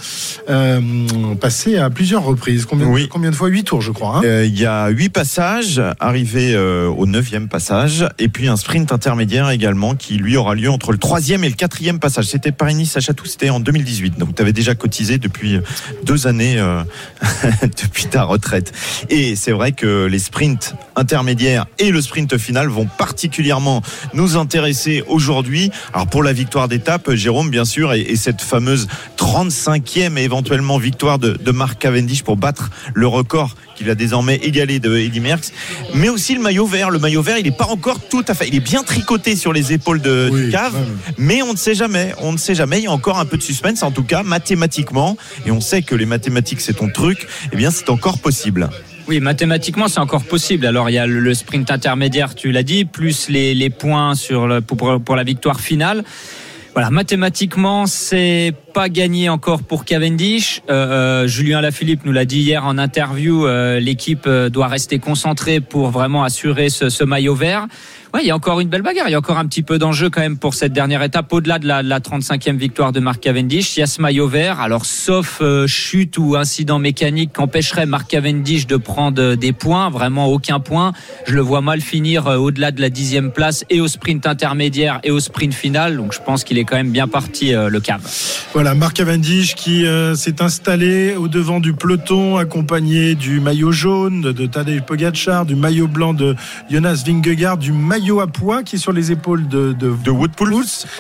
[0.49, 0.81] euh,
[1.41, 2.67] passer à plusieurs reprises.
[2.67, 3.09] Combien, Oui.
[3.11, 3.49] combien de fois?
[3.49, 4.19] Huit tours je crois.
[4.19, 8.57] hein Euh, Il y a huit passages, arrivé euh, au neuvième passage, et puis un
[8.57, 12.27] sprint intermédiaire également qui lui aura lieu entre le troisième et le quatrième passage.
[12.27, 14.19] C'était Paris-Nice à Chatou, c'était en 2018.
[14.19, 15.59] Donc tu avais déjà cotisé depuis
[16.05, 16.63] deux années
[17.63, 18.73] depuis ta retraite.
[19.09, 23.83] Et c'est vrai que les sprints intermédiaires et le sprint final vont particulièrement
[24.15, 25.71] nous intéresser aujourd'hui.
[25.95, 26.69] Alors pour la victoire
[27.15, 32.23] Jérôme bien sûr, et, et cette fameuse 35e et éventuellement victoire de, de Marc Cavendish
[32.23, 35.53] pour battre le record qu'il a désormais égalé de Eddy Merckx,
[35.95, 36.91] mais aussi le maillot vert.
[36.91, 39.53] Le maillot vert, il n'est pas encore tout à fait, il est bien tricoté sur
[39.53, 40.77] les épaules de Oui, du cave,
[41.17, 42.79] mais on ne sait jamais, on ne sait jamais.
[42.79, 45.83] Il y a encore un peu de suspense, en tout cas mathématiquement, et on sait
[45.83, 47.27] que les mathématiques c'est ton truc.
[47.53, 48.69] Eh bien, c'est encore possible.
[49.09, 50.67] Oui, mathématiquement, c'est encore possible.
[50.67, 54.15] Alors, il y a le, le sprint intermédiaire, tu l'as dit, plus les, les points
[54.15, 56.05] sur le, pour, pour la victoire finale.
[56.81, 60.63] Voilà, mathématiquement, c'est pas gagné encore pour Cavendish.
[60.71, 63.45] Euh, euh, Julien Lafilippe nous l'a dit hier en interview.
[63.45, 67.67] euh, L'équipe euh, doit rester concentrée pour vraiment assurer ce, ce maillot vert.
[68.13, 69.09] Ouais, il y a encore une belle bagarre.
[69.09, 71.33] Il y a encore un petit peu d'enjeu quand même pour cette dernière étape.
[71.33, 74.27] Au-delà de la, de la 35e victoire de Marc Cavendish, il y a ce maillot
[74.27, 74.59] vert.
[74.59, 79.91] Alors, sauf euh, chute ou incident mécanique qu'empêcherait Marc Cavendish de prendre euh, des points,
[79.91, 80.93] vraiment aucun point.
[81.29, 84.99] Je le vois mal finir euh, au-delà de la dixième place et au sprint intermédiaire
[85.05, 85.97] et au sprint final.
[85.97, 88.01] Donc, je pense qu'il est quand même bien parti le cave.
[88.53, 94.33] Voilà, Marc Cavendish qui s'est installé au devant du peloton, accompagné du maillot jaune de,
[94.33, 96.35] de Tadej Pogacar, du maillot blanc de
[96.71, 100.11] Jonas Vingegaard, du maillot à pois qui est sur les épaules de, de, De.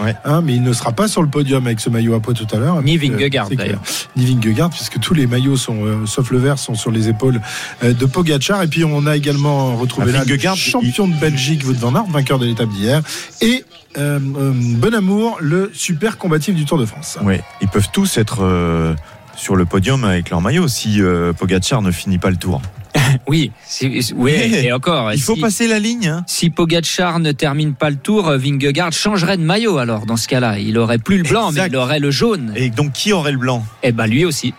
[0.03, 0.15] Ouais.
[0.25, 2.47] Hein, mais il ne sera pas sur le podium avec ce maillot à pois tout
[2.53, 2.83] à l'heure.
[2.83, 3.81] Ni Vingegaard, d'ailleurs.
[4.17, 7.41] Ni Vingegaard, puisque tous les maillots sont, euh, sauf le vert, sont sur les épaules
[7.83, 8.63] euh, de Pogacar.
[8.63, 12.07] Et puis on a également retrouvé Ah, là le champion de Belgique, Wout van Aert,
[12.11, 13.03] vainqueur de l'étape d'hier,
[13.41, 13.65] et
[13.99, 17.19] euh, euh, Bonamour, le super combatif du Tour de France.
[17.23, 18.95] Ouais, ils peuvent tous être euh,
[19.37, 22.61] sur le podium avec leur maillot si euh, Pogacar ne finit pas le tour.
[23.29, 23.53] Oui,
[24.17, 24.33] oui,
[24.65, 25.13] et encore.
[25.13, 26.09] Il faut si- passer la ligne.
[26.09, 26.25] hein.
[26.27, 30.27] Si Pogacar ne termine pas le tour, euh, Vingegaard changerait de maillot alors dans ce
[30.29, 30.59] cas-là.
[30.59, 31.63] Il aurait plus le blanc, Exact.
[31.65, 32.53] mais il aurait le jaune.
[32.57, 33.65] Et donc qui aurait le blanc?
[33.83, 34.55] Et ben lui aussi.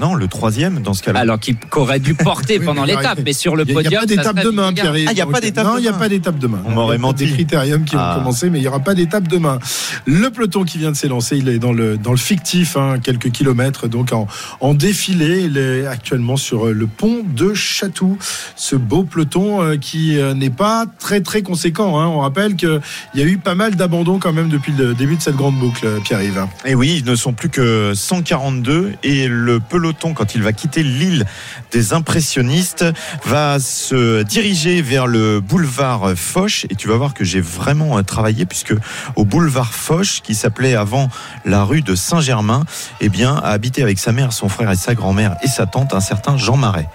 [0.00, 1.20] Non, le troisième dans ce cas-là.
[1.20, 4.00] Alors qu'il qu'aurait dû porter Oui, pendant l'étape, mais sur le Il n'y a, podium.
[4.00, 4.72] pas d'étape demain.
[4.72, 4.92] Pierre.
[4.94, 6.62] Ah, il y a pas d'étape Non, il n'y a pas d'étape demain.
[6.66, 7.26] On m'aurait menti.
[7.26, 8.12] Des critériums qui Ah.
[8.14, 9.58] ont commencé, mais il n'y aura pas d'étape demain.
[10.06, 13.30] Le peloton qui vient de s'élancer, il est dans le, dans le fictif, hein, quelques
[13.32, 14.28] kilomètres, donc en,
[14.60, 15.40] en défilé.
[15.44, 18.16] Il est actuellement sur euh, le pont de Chatou.
[18.54, 21.98] Ce beau peloton euh, qui euh, n'est pas très très conséquent.
[22.00, 22.06] hein.
[22.06, 22.80] On rappelle qu'il
[23.16, 25.86] y a eu pas mal d'abandons quand même depuis le début de cette grande boucle,
[26.04, 26.46] Pierre-Yves.
[26.64, 30.82] Et oui, ils ne sont plus que 142 et le peloton quand il va quitter
[30.82, 31.26] l'île
[31.72, 32.84] des impressionnistes,
[33.24, 36.66] va se diriger vers le boulevard Foch.
[36.70, 38.74] Et tu vas voir que j'ai vraiment euh, travaillé, puisque
[39.16, 41.08] au boulevard Foch, qui s'appelait avant
[41.44, 42.64] la rue de Saint-Germain,
[43.00, 45.94] eh bien, a habité avec sa mère, son frère et sa grand-mère et sa tante
[45.94, 46.88] un certain Jean Marais.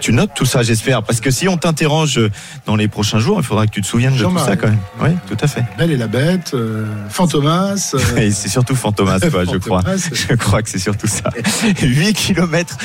[0.00, 2.18] Tu notes tout ça, j'espère, parce que si on t'interroge
[2.66, 4.78] dans les prochains jours, il faudra que tu te souviennes de tout ça quand même.
[5.02, 5.62] Oui, tout à fait.
[5.78, 7.94] Belle et la bête, euh, Fantomas.
[8.16, 9.82] euh, c'est surtout Fantomas, quoi, je crois.
[10.12, 11.30] Je crois que c'est surtout ça.
[11.82, 12.76] 8 km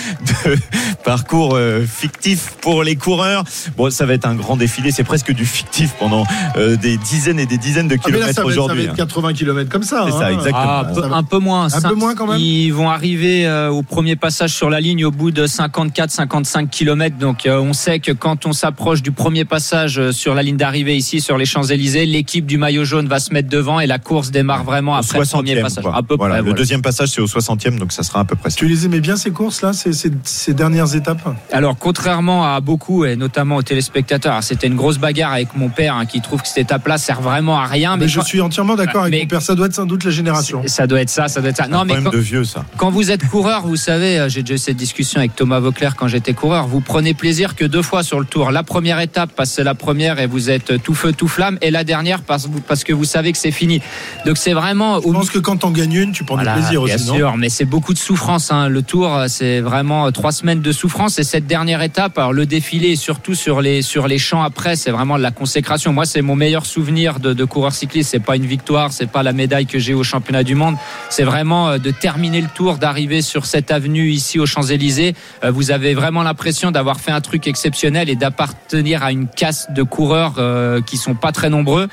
[0.46, 0.58] de
[1.04, 3.44] parcours euh, fictif pour les coureurs.
[3.78, 4.92] Bon, ça va être un grand défilé.
[4.92, 6.26] C'est presque du fictif pendant
[6.58, 8.88] euh, des dizaines et des dizaines de Ah, kilomètres va, être, ça va aujourd'hui.
[8.88, 8.92] hein.
[8.92, 10.04] être 80 km comme ça.
[10.06, 10.34] C'est ça, hein.
[10.34, 10.58] exactement.
[10.58, 11.74] Ah, un, peu, un moins.
[11.74, 15.06] Un peu moins quand même Ils vont arriver euh, au premier passage sur la ligne
[15.06, 17.05] au bout de 54-55 km.
[17.10, 20.58] Donc euh, on sait que quand on s'approche du premier passage euh, sur la ligne
[20.58, 24.00] d'arrivée ici sur les Champs-Élysées, l'équipe du maillot jaune va se mettre devant et la
[24.00, 25.84] course démarre vraiment après le premier 60e, passage.
[25.84, 25.96] quoi.
[25.96, 26.40] À peu Voilà, près.
[26.42, 26.58] Le voilà.
[26.58, 28.56] deuxième passage, c'est au 60e, donc ça sera à peu près ça.
[28.58, 33.06] Tu les aimais bien ces courses-là, ces, ces- ces dernières étapes Alors, contrairement à beaucoup,
[33.06, 36.48] et notamment aux téléspectateurs, c'était une grosse bagarre avec mon père hein, qui trouve que
[36.48, 37.98] cette étape-là sert vraiment à rien.
[37.98, 39.42] Mais je quand- suis entièrement d'accord avec Mais- mon père.
[39.42, 40.64] Ça doit être sans doute la génération.
[40.66, 41.64] ça doit être ça, ça doit être ça.
[41.66, 42.66] C'est Non, un mais quand, de vieux, ça.
[42.78, 45.96] quand vous êtes coureur, vous savez, euh, j'ai déjà eu cette discussion avec Thomas Vauclair
[45.96, 48.52] quand j'étais coureur, vous prenez plaisir que deux fois sur le tour.
[48.52, 51.58] La première étape, parce que c'est la première et vous êtes tout feu, tout flamme,
[51.62, 53.82] et la dernière parce, parce que vous savez que c'est fini.
[54.26, 55.02] Donc c'est vraiment...
[55.02, 57.16] Je pense que quand t'en gagnes une, tu prends Voilà, du plaisir bien aussi, non
[57.16, 58.50] sûr, mais c'est beaucoup de souffrance.
[58.50, 58.70] Hein.
[58.70, 61.20] Le Tour, euh, c'est vraiment euh, trois semaines de souffrance.
[61.20, 64.78] Et cette dernière étape, alors le défilé, et surtout sur les sur les champs après,
[64.78, 65.92] c'est vraiment de la consécration.
[65.92, 68.12] Moi, c'est mon meilleur souvenir de, de coureur cycliste.
[68.12, 70.78] C'est pas une victoire, c'est pas la médaille que j'ai au championnat du monde.
[71.10, 75.14] C'est vraiment euh, de terminer le Tour, d'arriver sur cette avenue ici aux Champs Élysées.
[75.44, 79.84] Vous avez vraiment l'impression d'avoir fait un truc exceptionnel et d'appartenir à une caste de
[79.84, 81.88] coureurs euh, qui sont pas très nombreux.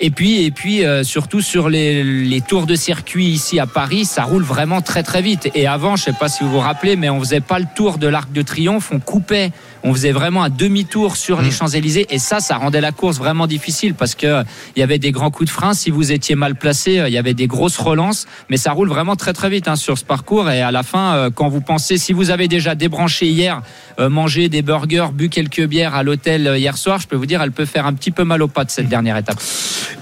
[0.00, 4.04] Et puis, et puis euh, surtout sur les, les tours de circuit ici à Paris,
[4.06, 5.50] ça roule vraiment très très vite.
[5.54, 7.98] Et avant, je sais pas si vous vous rappelez, mais on faisait pas le tour
[7.98, 12.06] de l'Arc de Triomphe, on coupait, on faisait vraiment un demi-tour sur les Champs Élysées.
[12.10, 14.42] Et ça, ça rendait la course vraiment difficile parce que euh,
[14.76, 15.74] il y avait des grands coups de frein.
[15.74, 18.26] Si vous étiez mal placé, euh, il y avait des grosses relances.
[18.48, 20.50] Mais ça roule vraiment très très vite hein, sur ce parcours.
[20.50, 23.62] Et à la fin, euh, quand vous pensez, si vous avez déjà débranché hier,
[23.98, 27.26] euh, mangé des burgers, bu quelques bières à l'hôtel euh, hier soir, je peux vous
[27.26, 29.40] dire, elle peut faire un petit peu mal aux pattes cette dernière étape.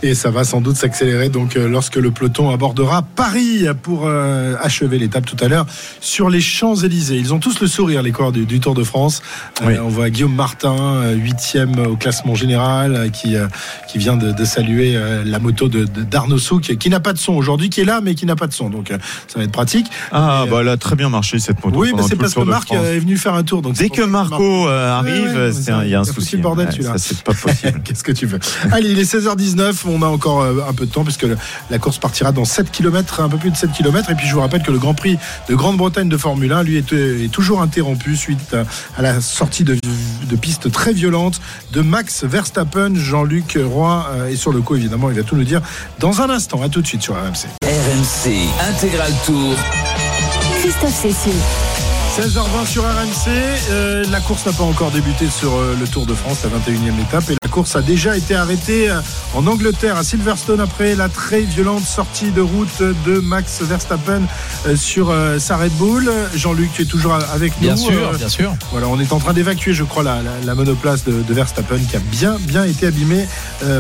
[0.03, 4.55] Et ça va sans doute s'accélérer donc euh, lorsque le peloton abordera Paris pour euh,
[4.61, 5.67] achever l'étape tout à l'heure
[6.01, 7.17] sur les Champs-Élysées.
[7.17, 9.23] Ils ont tous le sourire, les coureurs du, du Tour de France.
[9.63, 9.79] Euh, Oui.
[9.83, 13.47] on voit Guillaume Martin, euh, huitième au classement général, euh, qui, euh,
[13.89, 17.19] qui vient de, de saluer euh, la moto de, d'Arnaud Souk, qui n'a pas de
[17.19, 18.71] son aujourd'hui, qui est là mais qui n'a pas de son.
[18.71, 19.87] Donc euh, ça va être pratique.
[20.13, 21.79] Ah, euh, bah elle a très bien marché cette moto.
[21.79, 23.63] oui, mais pendant c'est parce que Marc euh, est venu faire un tour.
[23.63, 26.05] Donc Dès que Marco euh, arrive, Ouais, ouais, c'est ça, un- il y a un
[26.05, 26.37] souci.
[26.37, 26.93] le bordel, celui-là.
[26.93, 27.81] ça, c'est pas possible.
[27.85, 28.39] Qu'est-ce que tu veux?
[28.73, 31.27] Allez, il est 16h19, on a encore euh, un peu de temps puisque
[31.71, 34.11] la course partira dans 7 km, un peu plus de 7 km.
[34.11, 36.77] Et puis je vous rappelle que le Grand Prix de Grande-Bretagne de Formule 1, lui,
[36.77, 38.55] est, euh, est toujours interrompu suite
[38.97, 39.79] à la sortie de,
[40.29, 41.41] de pistes très violentes
[41.73, 42.95] de Max Verstappen.
[42.95, 45.63] Jean-Luc Roy euh, est sur le coup, évidemment, il va tout nous dire
[45.99, 46.63] dans un instant.
[46.63, 47.49] À tout de suite sur RMC.
[47.63, 48.33] RMC
[48.71, 49.55] Intégral Tour.
[50.61, 51.88] Christophe Cécile.
[52.23, 53.29] 16h20 sur RMC.
[53.71, 57.01] Euh, la course n'a pas encore débuté sur euh, le Tour de France, la 21e
[57.01, 57.31] étape.
[57.31, 59.01] Et la course a déjà été arrêtée euh,
[59.35, 64.23] en Angleterre, à Silverstone, après la très violente sortie de route de Max Verstappen
[64.75, 66.11] sur sa Red Bull.
[66.35, 67.69] Jean-Luc, tu es toujours avec nous.
[67.69, 68.53] Bien sûr, bien sûr.
[68.73, 71.79] voilà, on est en train d'évacuer, je crois, la, la- la monoplace de, de Verstappen
[71.89, 73.27] qui a bien, bien été abîmée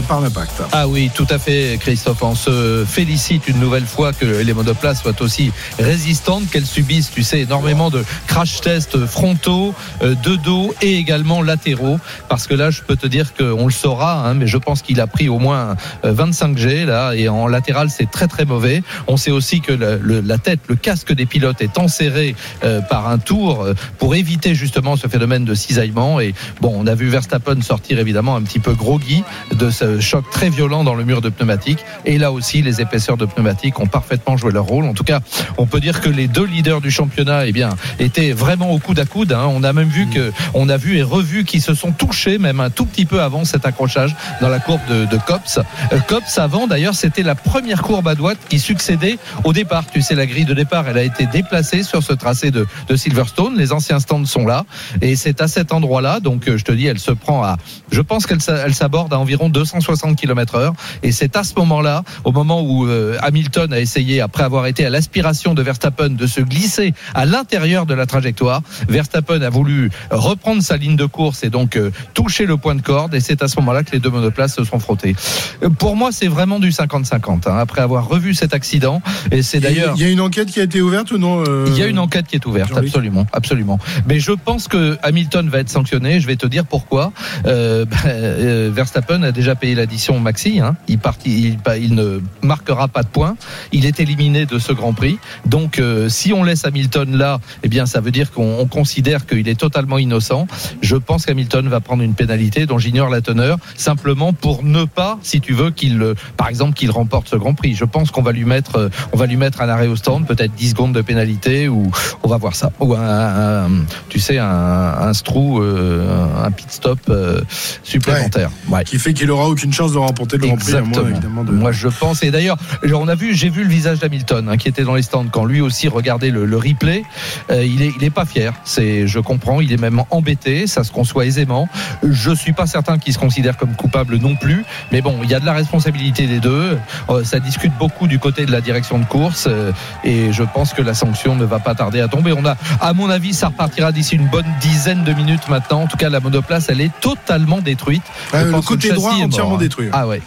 [0.06, 0.62] par l'impact.
[0.72, 2.22] Ah oui, tout à fait, Christophe.
[2.22, 7.22] On se félicite une nouvelle fois que les monoplaces soient aussi résistantes, qu'elles subissent, tu
[7.22, 11.98] sais, énormément de crash tests frontaux, euh, de dos et également latéraux.
[12.28, 15.00] Parce que là, je peux te dire qu'on le saura, hein, mais je pense qu'il
[15.00, 18.82] a pris au moins euh, 25 G là, et en latéral, c'est très très mauvais.
[19.06, 23.18] On sait aussi que la tête, le casque des pilotes est enserré euh, par un
[23.18, 26.20] tour euh, pour éviter justement ce phénomène de cisaillement.
[26.20, 30.24] Et bon, on a vu Verstappen sortir évidemment un petit peu groggy de ce choc
[30.30, 31.78] très violent dans le mur de pneumatique.
[32.04, 34.84] Et là aussi, les épaisseurs de pneumatique ont parfaitement joué leur rôle.
[34.84, 35.20] En tout cas,
[35.56, 38.98] on peut dire que les deux leaders du championnat, eh bien, étaient vraiment au coude
[38.98, 39.32] à coude.
[39.32, 39.46] hein.
[39.48, 42.60] On a même vu que, on a vu et revu qu'ils se sont touchés même
[42.60, 45.58] un tout petit peu avant cet accrochage dans la courbe de, de Cops.
[45.92, 49.84] Euh, Cops avant, d'ailleurs, c'était la première courbe à droite qui succédait au départ.
[49.92, 52.96] Tu sais, la grille de départ, elle a été déplacée sur ce tracé de, de
[52.96, 53.56] Silverstone.
[53.56, 54.64] Les anciens stands sont là.
[55.00, 57.56] Et c'est à cet endroit-là, donc euh, je te dis, elle se prend à,
[57.90, 60.72] je pense qu'elle elle s'aborde à environ 260 km heure.
[61.02, 64.84] Et c'est à ce moment-là, au moment où euh, Hamilton a essayé, après avoir été
[64.84, 69.90] à l'aspiration de Verstappen, de se glisser à l'intérieur de la trajectoire, Verstappen a voulu
[70.10, 73.14] reprendre sa ligne de course et donc euh, toucher le point de corde.
[73.14, 75.14] Et c'est à ce moment-là que les deux monoplaces se sont frottés.
[75.62, 77.48] Euh, Pour moi, c'est vraiment du 50-50.
[77.48, 79.94] hein, après avoir revu cet accident, et c'est d'ailleurs.
[79.96, 81.86] Il y a une enquête qui a été ouverte ou non euh, Il y a
[81.86, 83.78] une enquête qui est ouverte, absolument, absolument.
[84.06, 86.20] Mais je pense que Hamilton va être sanctionné.
[86.20, 87.12] Je vais te dire pourquoi.
[87.46, 90.60] Euh, bah, euh, Verstappen a déjà payé l'addition maxi.
[90.60, 90.76] Hein.
[90.88, 93.36] Il, part, il, il ne marquera pas de points.
[93.72, 95.18] Il est éliminé de ce Grand Prix.
[95.46, 99.48] Donc, si on laisse Hamilton là, eh bien, ça veut dire qu'on on considère qu'il
[99.48, 100.46] est totalement innocent.
[100.82, 105.18] Je pense qu'Hamilton va prendre une pénalité dont j'ignore la teneur, simplement pour ne pas,
[105.22, 107.74] si tu veux, qu'il, par exemple, qu'il remporte ce Grand Prix.
[107.74, 110.26] Je pense qu'on va lui mettre, euh, on va lui mettre un arrêt au stand,
[110.26, 111.90] peut-être 10 secondes de pénalité, ou
[112.22, 113.70] on va voir ça, ou un, un-
[114.08, 117.40] tu sais, un, un straw, euh, un pit stop euh,
[117.82, 118.50] supplémentaire.
[118.68, 118.84] Ouais.
[118.84, 121.10] Qui fait qu'il aura aucune chance de remporter le Grand Prix, à moins Exactement.
[121.10, 121.52] évidemment de.
[121.52, 122.22] Moi, je pense.
[122.22, 122.56] Et d'ailleurs,
[122.92, 125.44] on a vu, j'ai vu le visage d'Hamilton hein, qui était dans les stands quand
[125.44, 127.02] lui aussi regardait le, le replay.
[127.50, 128.52] Euh, il est, il est pas fier.
[128.64, 129.60] C'est, je comprends.
[129.60, 130.66] Il est même embêté.
[130.66, 131.68] Ça se conçoit aisément.
[132.02, 134.64] Je suis pas certain qu'il se considère comme coupable non plus.
[134.92, 136.78] Mais bon, il y a de la responsabilité des deux.
[137.10, 139.46] Euh, ça discute beaucoup du côté de la direction de course.
[139.48, 139.72] euh,
[140.04, 142.32] et je pense que la sanction ne va pas tarder à tomber.
[142.32, 145.82] On a, à mon avis, ça repartira d'ici une bonne dizaine de minutes maintenant.
[145.82, 148.02] En tout cas, la monoplace, elle est totalement détruite.
[148.32, 149.62] Ah, Je le pense côté droit est entièrement mort, hein.
[149.62, 149.88] détruit.
[149.92, 150.20] Ah ouais.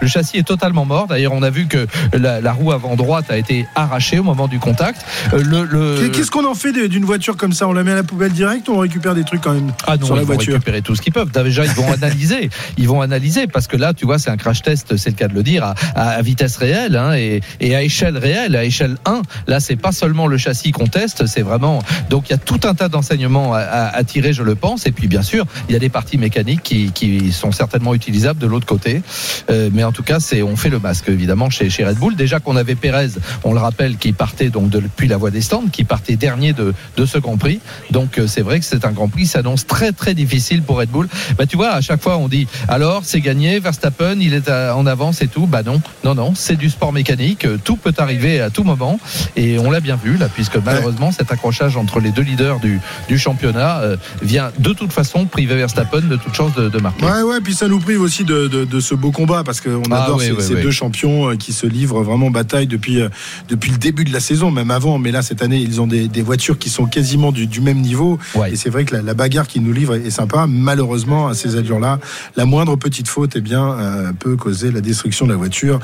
[0.00, 1.06] Le châssis est totalement mort.
[1.06, 4.48] D'ailleurs, on a vu que la, la roue avant droite a été arrachée au moment
[4.48, 5.04] du contact.
[5.32, 7.66] Euh, Le, le- Qu'est-ce qu'on en fait d'une voiture comme ça?
[7.68, 9.96] On la met à la poubelle direct ou on récupère des trucs quand même ah
[9.96, 10.54] non, sur la ils vont voiture?
[10.54, 11.30] récupérer tout ce qu'ils peuvent.
[11.30, 12.50] Déjà, ils vont analyser.
[12.78, 15.28] Ils vont analyser parce que là, tu vois, c'est un crash test, c'est le cas
[15.28, 18.96] de le dire, à, à vitesse réelle hein, et, et à échelle réelle, à échelle
[19.04, 19.22] 1.
[19.46, 21.82] Là, c'est pas seulement le châssis qu'on teste, c'est vraiment.
[22.10, 24.86] Donc, il y a tout un tas d'enseignements à, à- à tirer, je le pense.
[24.86, 28.38] Et puis, bien sûr, il y a des parties mécaniques qui, qui sont certainement utilisables
[28.40, 29.02] de l'autre côté.
[29.50, 32.16] Euh, mais en tout cas, c'est on fait le masque évidemment chez, chez Red Bull.
[32.16, 33.08] Déjà qu'on avait Pérez,
[33.44, 36.52] on le rappelle, qui partait donc de- depuis la voie des stands, qui partait dernier
[36.52, 37.60] de, de ce Grand Prix.
[37.90, 40.78] Donc euh, c'est vrai que c'est un Grand Prix qui s'annonce très très difficile pour
[40.78, 41.08] Red Bull.
[41.38, 44.86] Bah tu vois, à chaque fois on dit alors c'est gagné, Verstappen il est en
[44.86, 45.46] avance et tout.
[45.46, 47.44] Bah non, non non, c'est du sport mécanique.
[47.44, 48.98] Euh, Tout peut arriver à tout moment
[49.36, 52.80] et on l'a bien vu là, puisque malheureusement cet accrochage entre les deux leaders du,
[53.08, 57.04] du championnat euh, vient de toute façon priver Verstappen de toute chance de, de marquer.
[57.04, 59.82] Ouais, ouais, puis ça nous prive aussi de, de, de ce beau combat parce qu'on
[59.90, 63.08] Ah, adore ces, deux champions euh, qui se livrent vraiment bataille depuis, euh,
[63.48, 64.98] depuis le début de la saison, même avant.
[64.98, 67.80] Mais là, cette année, ils ont des, des voitures qui sont quasiment du, du même
[67.80, 68.18] niveau.
[68.34, 68.52] Ouais.
[68.52, 70.46] Et c'est vrai que la, la bagarre qu'ils nous livrent est sympa.
[70.46, 72.00] Malheureusement, à ces allures-là,
[72.36, 75.78] la moindre petite faute eh bien, euh, peut causer la destruction de la voiture.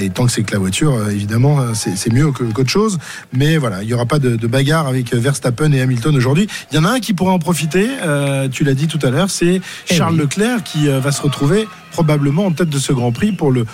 [0.00, 2.98] Et tant que c'est que la voiture, évidemment, c'est mieux qu'autre chose.
[3.32, 6.46] Mais voilà, il n'y aura pas de, de bagarre avec Verstappen et Hamilton aujourd'hui.
[6.70, 9.10] Il y en a un qui pourra en profiter, euh, tu l'as dit tout à
[9.10, 10.16] l'heure, c'est Eh Charles.
[10.16, 11.66] Leclerc qui va se retrouver
[11.96, 13.64] probablement en tête de ce Grand Prix pour le,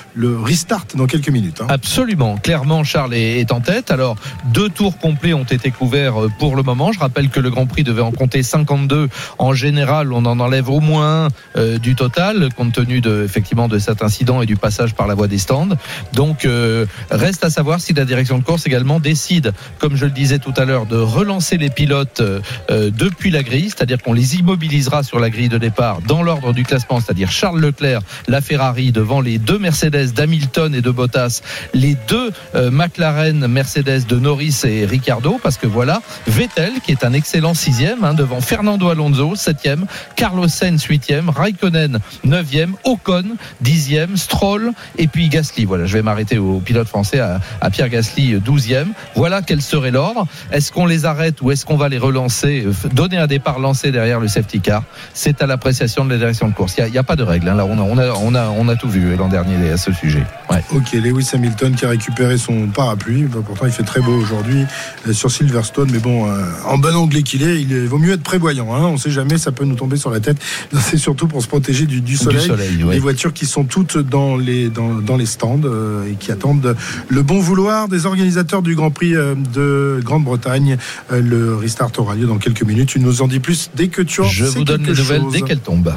[0.45, 1.61] restart dans quelques minutes.
[1.61, 1.67] hein.
[1.69, 2.37] Absolument.
[2.37, 3.91] Clairement, Charles est, en tête.
[3.91, 4.15] Alors,
[4.53, 6.93] deux tours complets ont été couverts euh, pour le moment.
[6.93, 9.09] Je rappelle que le Grand Prix devait en compter 52.
[9.39, 13.81] En général, on en enlève au moins euh, du total, compte tenu de, effectivement de
[13.81, 15.77] cet incident et du passage par la voie des stands.
[16.13, 20.13] Donc, euh, reste à savoir si la direction de course également décide, comme je le
[20.13, 22.23] disais tout à l'heure, de relancer les pilotes
[22.69, 26.63] depuis la grille, c'est-à-dire qu'on les immobilisera sur la grille de départ dans l'ordre du
[26.63, 31.43] classement, c'est-à-dire Charles Leclerc, la Ferrari devant les deux Mercedes d'Hamilton et de Bottas,
[31.75, 37.05] les deux euh, McLaren Mercedes de Norris et Ricardo, parce que voilà, Vettel qui est
[37.05, 43.25] un excellent sixième hein, devant Fernando Alonso septième, Carlos Sainz huitième, Raikkonen neuvième, Ocon
[43.61, 45.65] dixième, Stroll et puis Gasly.
[45.65, 48.93] Voilà, je vais m'arrêter au pilote français à, Pierre Gasly douzième.
[49.15, 50.27] Voilà quel serait l'ordre.
[50.51, 54.21] Est-ce qu'on les arrête ou est-ce qu'on va les relancer, donner un départ lancé derrière
[54.21, 54.83] le safety car?
[55.15, 56.75] C'est à l'appréciation de la direction de course.
[56.79, 57.49] Il n'y a, pas de règle.
[57.49, 57.55] hein.
[57.55, 60.25] Là, on a, on a, on a tout vu l'an dernier à ce sujet.
[60.51, 60.63] Ouais.
[60.75, 63.23] Ok, Lewis Hamilton qui a récupéré son parapluie.
[63.25, 64.65] Bah, pourtant, il fait très beau aujourd'hui
[65.09, 65.91] euh, sur Silverstone.
[65.93, 68.75] Mais bon, euh, en bon anglais qu'il est, il vaut mieux être prévoyant.
[68.75, 68.83] Hein.
[68.87, 70.39] On sait jamais, ça peut nous tomber sur la tête.
[70.81, 72.41] C'est surtout pour se protéger du, du soleil.
[72.43, 72.95] Du soleil, ouais.
[72.95, 76.77] Les voitures qui sont toutes dans les, dans, dans les stands euh, et qui attendent
[77.09, 80.77] le bon vouloir des organisateurs du Grand Prix euh, de Grande-Bretagne.
[81.13, 82.89] Euh, le restart aura lieu dans quelques minutes.
[82.91, 85.41] Tu nous en dis plus dès que tu en Je vous donne les nouvelles dès
[85.43, 85.95] qu'elles tombent.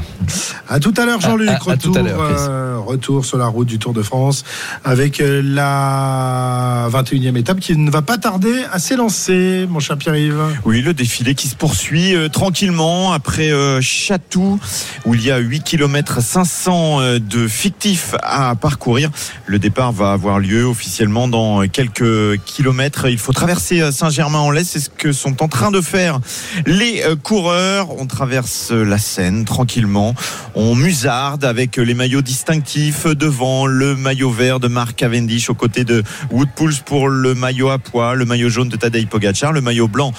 [0.70, 1.50] À tout à l'heure, Jean-Luc.
[1.50, 4.44] À- à- à tout à l'heure, euh, retour sur la route du Tour de France
[4.84, 10.42] avec euh, la 21e étape qui ne va pas tarder à s'élancer, mon cher Pierre-Yves.
[10.66, 14.60] Oui, le défilé qui se poursuit euh, tranquillement après euh, Chatou,
[15.06, 19.10] où il y a 8 km 500 euh, de fictifs à parcourir.
[19.46, 23.08] Le départ va avoir lieu officiellement dans quelques kilomètres.
[23.08, 26.20] Il faut traverser Saint-Germain-en-Laye, c'est ce que sont en train de faire
[26.66, 28.00] les coureurs.
[28.00, 30.14] On traverse la Seine tranquillement.
[30.56, 35.84] On musarde avec les maillots distinctifs devant le maillot vert de Mark Cavendish aux côtés
[35.84, 39.62] de Wood Pulse pour le maillot à pois, le maillot jaune de Tadej Pogacar, le
[39.62, 40.12] maillot blanc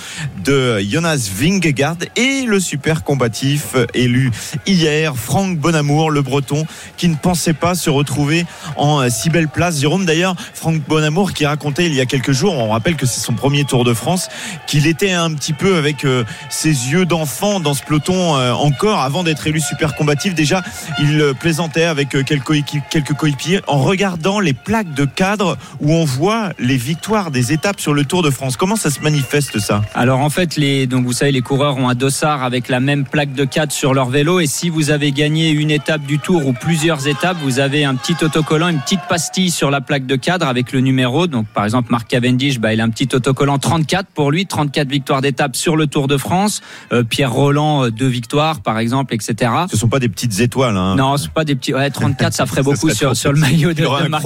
[0.45, 4.31] de Jonas Vingegaard et le super combatif élu
[4.67, 6.65] hier, Franck Bonamour, le breton,
[6.97, 9.81] qui ne pensait pas se retrouver en si belle place.
[9.81, 13.21] Jérôme, d'ailleurs, Franck Bonamour qui racontait il y a quelques jours, on rappelle que c'est
[13.21, 14.29] son premier Tour de France,
[14.67, 19.01] qu'il était un petit peu avec euh, ses yeux d'enfant dans ce peloton euh, encore
[19.01, 20.35] avant d'être élu super combatif.
[20.35, 20.63] Déjà,
[21.01, 26.51] il euh, plaisantait avec quelques coéquipiers en regardant les plaques de cadre où on voit
[26.59, 28.57] les victoires des étapes sur le Tour de France.
[28.57, 29.83] Comment ça se manifeste ça?
[29.95, 33.05] Alors en fait, les, donc vous savez, les coureurs ont un dossard avec la même
[33.05, 36.45] plaque de cadre sur leur vélo et si vous avez gagné une étape du Tour
[36.49, 40.17] ou plusieurs étapes, vous avez un petit autocollant, une petite pastille sur la plaque de
[40.17, 41.29] cadre avec le numéro.
[41.29, 44.89] Donc par exemple, Marc Cavendish, bah, il a un petit autocollant 34 pour lui, 34
[44.89, 46.61] victoires d'étape sur le Tour de France.
[46.93, 49.53] Euh, Pierre Roland, euh, deux victoires par exemple, etc.
[49.71, 50.77] Ce sont pas des petites étoiles.
[50.77, 50.97] Hein.
[50.97, 51.75] Non, pas des petits.
[51.75, 54.25] Ouais, 34, ça ferait beaucoup sur, sur le maillot de, de Marc.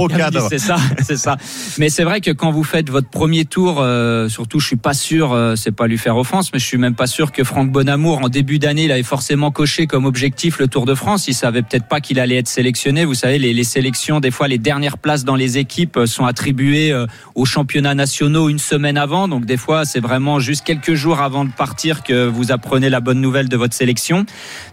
[0.49, 1.37] C'est ça, c'est ça.
[1.79, 4.95] Mais c'est vrai que quand vous faites votre premier tour, euh, surtout, je suis pas
[4.95, 7.73] sûr, euh, c'est pas lui faire offense, mais je suis même pas sûr que Franck
[7.73, 11.27] Bonamour, en début d'année, il avait forcément coché comme objectif le Tour de France.
[11.27, 13.05] Il savait peut-être pas qu'il allait être sélectionné.
[13.05, 16.95] Vous savez, les, les, sélections, des fois, les dernières places dans les équipes sont attribuées
[17.35, 19.27] aux championnats nationaux une semaine avant.
[19.27, 23.01] Donc des fois, c'est vraiment juste quelques jours avant de partir que vous apprenez la
[23.01, 24.27] bonne nouvelle de votre sélection.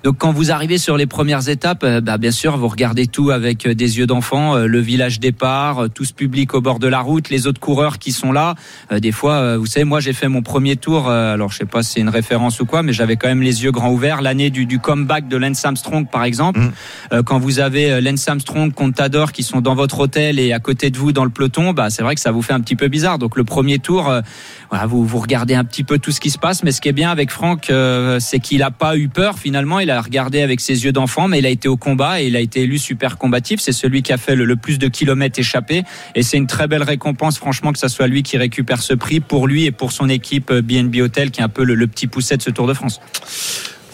[0.04, 3.68] Donc quand vous arrivez sur les premières étapes, bah, bien sûr, vous regardez tout avec
[3.68, 7.48] des yeux d'enfant, le village départ, tout ce public au bord de la route, les
[7.48, 8.56] autres coureurs qui sont là.
[8.92, 11.10] des fois, vous savez, moi j'ai fait mon premier tour.
[11.10, 13.64] alors je sais pas si c'est une référence ou quoi, mais j'avais quand même les
[13.64, 14.22] yeux grands ouverts.
[14.22, 17.24] L'année du, du, comeback de Lance Armstrong, par exemple, mmh.
[17.24, 20.98] quand vous avez Lance Armstrong, Contador qui sont dans votre hôtel et à côté de
[20.98, 23.18] vous dans le peloton, bah c'est vrai que ça vous fait un petit peu bizarre.
[23.18, 24.22] Donc le premier tour, euh,
[24.70, 26.90] voilà, vous vous regardez un petit peu tout ce qui se passe, mais ce qui
[26.90, 29.80] est bien avec Franck, euh, c'est qu'il a pas eu peur finalement.
[29.80, 32.36] Il a regardé avec ses yeux d'enfant, mais il a été au combat et il
[32.36, 33.60] a été élu super combatif.
[33.60, 35.84] C'est celui qui a fait le, plus de kilomètres échappés
[36.16, 39.20] et c'est une très belle récompense, franchement, que ça soit lui qui récupère ce prix
[39.20, 42.08] pour lui et pour son équipe BNB Hotel, qui est un peu le, le petit
[42.08, 43.00] pousset de ce Tour de France.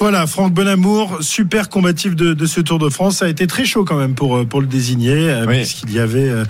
[0.03, 3.19] Voilà, Franck Bonamour, super combatif de, de, ce Tour de France.
[3.19, 5.59] Ça a été très chaud quand même pour, pour le désigner, oui.
[5.59, 6.43] puisqu'il y avait euh,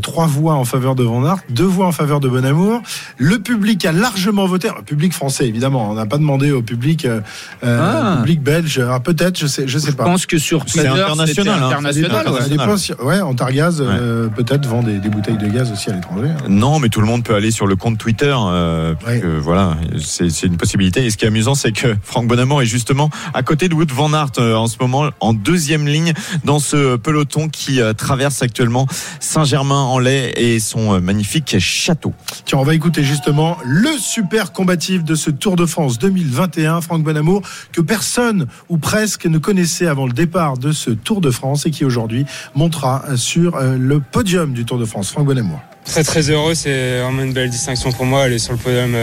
[0.00, 2.82] trois voix en faveur de Van Aert, deux voix en faveur de Bonamour.
[3.18, 7.04] Le public a largement voté, le public français évidemment, on n'a pas demandé au public,
[7.04, 7.20] euh,
[7.64, 8.18] ah.
[8.18, 10.04] public belge, peut-être, je sais, je sais pas.
[10.04, 11.48] Je pense que sur c'est international.
[11.48, 11.66] Hein.
[11.66, 13.20] international, ouais.
[13.20, 13.80] ouais, ouais.
[13.80, 16.28] euh, peut-être vend des, des, bouteilles de gaz aussi à l'étranger.
[16.48, 18.36] Non, mais tout le monde peut aller sur le compte Twitter.
[18.38, 19.20] Euh, ouais.
[19.40, 21.04] voilà, c'est une possibilité.
[21.04, 22.99] Et ce qui est amusant, c'est que Franck Bonamour est justement
[23.32, 26.12] à côté de Wood Van Aert euh, en ce moment en deuxième ligne
[26.44, 28.86] dans ce peloton qui euh, traverse actuellement
[29.20, 32.12] Saint-Germain-en-Laye et son euh, magnifique château.
[32.44, 37.02] Tiens, on va écouter justement le super combatif de ce Tour de France 2021, Franck
[37.02, 41.66] Bonamour, que personne ou presque ne connaissait avant le départ de ce Tour de France
[41.66, 45.10] et qui aujourd'hui montera sur le podium du Tour de France.
[45.10, 45.60] Franck Bonamour.
[45.84, 48.94] Très très heureux, c'est vraiment une belle distinction pour moi, aller sur le podium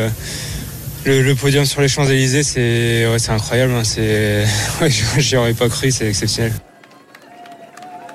[1.08, 3.74] le, podium sur les Champs-Élysées, c'est incroyable.
[3.74, 4.46] Hein, c'est,
[5.18, 6.54] j'y aurais pas cru, c'est exceptionnel.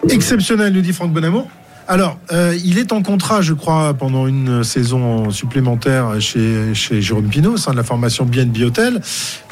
[0.08, 1.48] Exceptionnel, nous dit Franck Bonamour.
[1.92, 7.28] Alors, euh, il est en contrat, je crois, pendant une saison supplémentaire chez, chez Jérôme
[7.28, 9.02] Pinault, au sein de la formation BNB Hotel.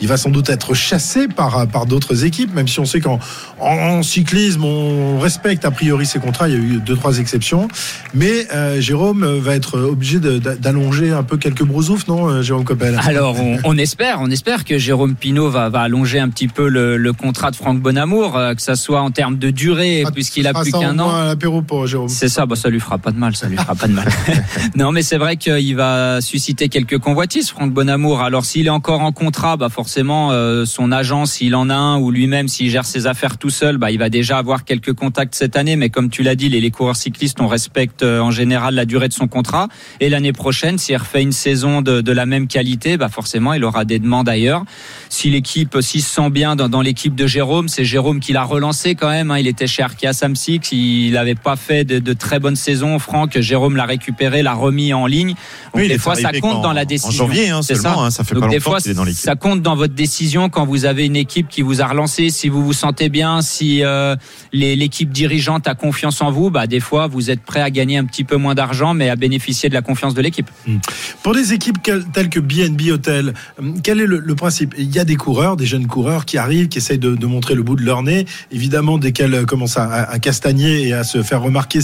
[0.00, 3.18] Il va sans doute être chassé par, par d'autres équipes, même si on sait qu'en
[3.60, 6.48] en, cyclisme, on respecte a priori ses contrats.
[6.48, 7.68] Il y a eu deux, trois exceptions.
[8.14, 12.98] Mais euh, Jérôme va être obligé d'allonger un peu quelques brousoufs, non, euh, Jérôme Coppel?
[13.04, 16.70] Alors, on, on, espère, on espère que Jérôme Pinault va, va allonger un petit peu
[16.70, 20.10] le, le contrat de Franck Bonamour, euh, que ça soit en termes de durée, ah,
[20.10, 21.26] puisqu'il a plus qu'un an.
[21.26, 22.08] l'apéro pour Jérôme.
[22.08, 24.08] C'est ça, bah, ça lui fera pas de mal, ça lui fera pas de mal.
[24.76, 28.22] non, mais c'est vrai qu'il va susciter quelques convoitises, Franck Bonamour.
[28.22, 31.98] Alors s'il est encore en contrat, bah forcément euh, son agent, s'il en a un,
[31.98, 35.34] ou lui-même s'il gère ses affaires tout seul, bah il va déjà avoir quelques contacts
[35.34, 35.76] cette année.
[35.76, 38.84] Mais comme tu l'as dit, les, les, coureurs cyclistes, on respecte euh, en général la
[38.84, 39.68] durée de son contrat.
[40.00, 43.64] Et l'année prochaine, s'il refait une saison de, de, la même qualité, bah forcément il
[43.64, 44.64] aura des demandes ailleurs.
[45.08, 48.44] Si l'équipe, s'il se sent bien dans, dans l'équipe de Jérôme, c'est Jérôme qui l'a
[48.44, 49.30] relancé quand même.
[49.30, 49.38] Hein.
[49.38, 52.98] Il était chez Arkea Samsic, il n'avait pas fait de, de très bonnes saison.
[52.98, 55.30] Franck, Jérôme l'a récupéré, l'a remis en ligne.
[55.30, 55.36] Donc
[55.74, 57.24] oui, des fois, ça compte dans la décision.
[57.24, 57.98] En janvier, hein, seulement, ça.
[57.98, 59.20] Hein, ça fait Donc pas des fois, est dans l'équipe.
[59.20, 62.48] ça compte dans votre décision quand vous avez une équipe qui vous a relancé, si
[62.48, 64.16] vous vous sentez bien, si euh,
[64.52, 68.04] l'équipe dirigeante a confiance en vous, bah des fois, vous êtes prêt à gagner un
[68.04, 70.50] petit peu moins d'argent, mais à bénéficier de la confiance de l'équipe.
[70.66, 70.76] Mmh.
[71.22, 71.78] Pour des équipes
[72.12, 73.34] telles que BNB Hotel,
[73.82, 74.74] quel est le, le, principe?
[74.78, 77.54] Il y a des coureurs, des jeunes coureurs qui arrivent, qui essayent de, de montrer
[77.54, 78.26] le bout de leur nez.
[78.50, 81.80] Évidemment, dès qu'elles commencent à, à, castagner et à se faire remarquer,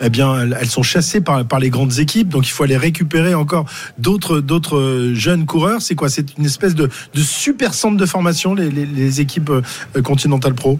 [0.00, 3.66] Eh bien, elles sont chassées par, les grandes équipes, donc il faut aller récupérer encore
[3.98, 5.80] d'autres d'autres jeunes coureurs.
[5.80, 6.08] C'est quoi?
[6.08, 9.52] C'est une espèce de, super centre de formation, les, équipes
[10.04, 10.78] Continental Pro?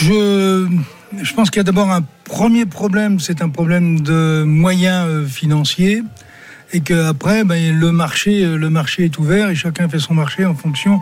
[0.00, 0.66] Je,
[1.20, 5.26] je pense qu'il y a d'abord un premier problème, c'est un problème de moyens euh,
[5.26, 6.02] financiers,
[6.72, 10.46] et qu'après, ben, le marché, euh, le marché est ouvert et chacun fait son marché
[10.46, 11.00] en fonction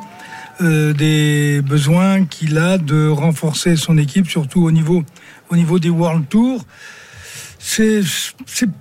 [0.60, 5.04] euh, des besoins qu'il a de renforcer son équipe, surtout au niveau,
[5.50, 6.64] au niveau des World Tours.
[7.58, 8.02] C'est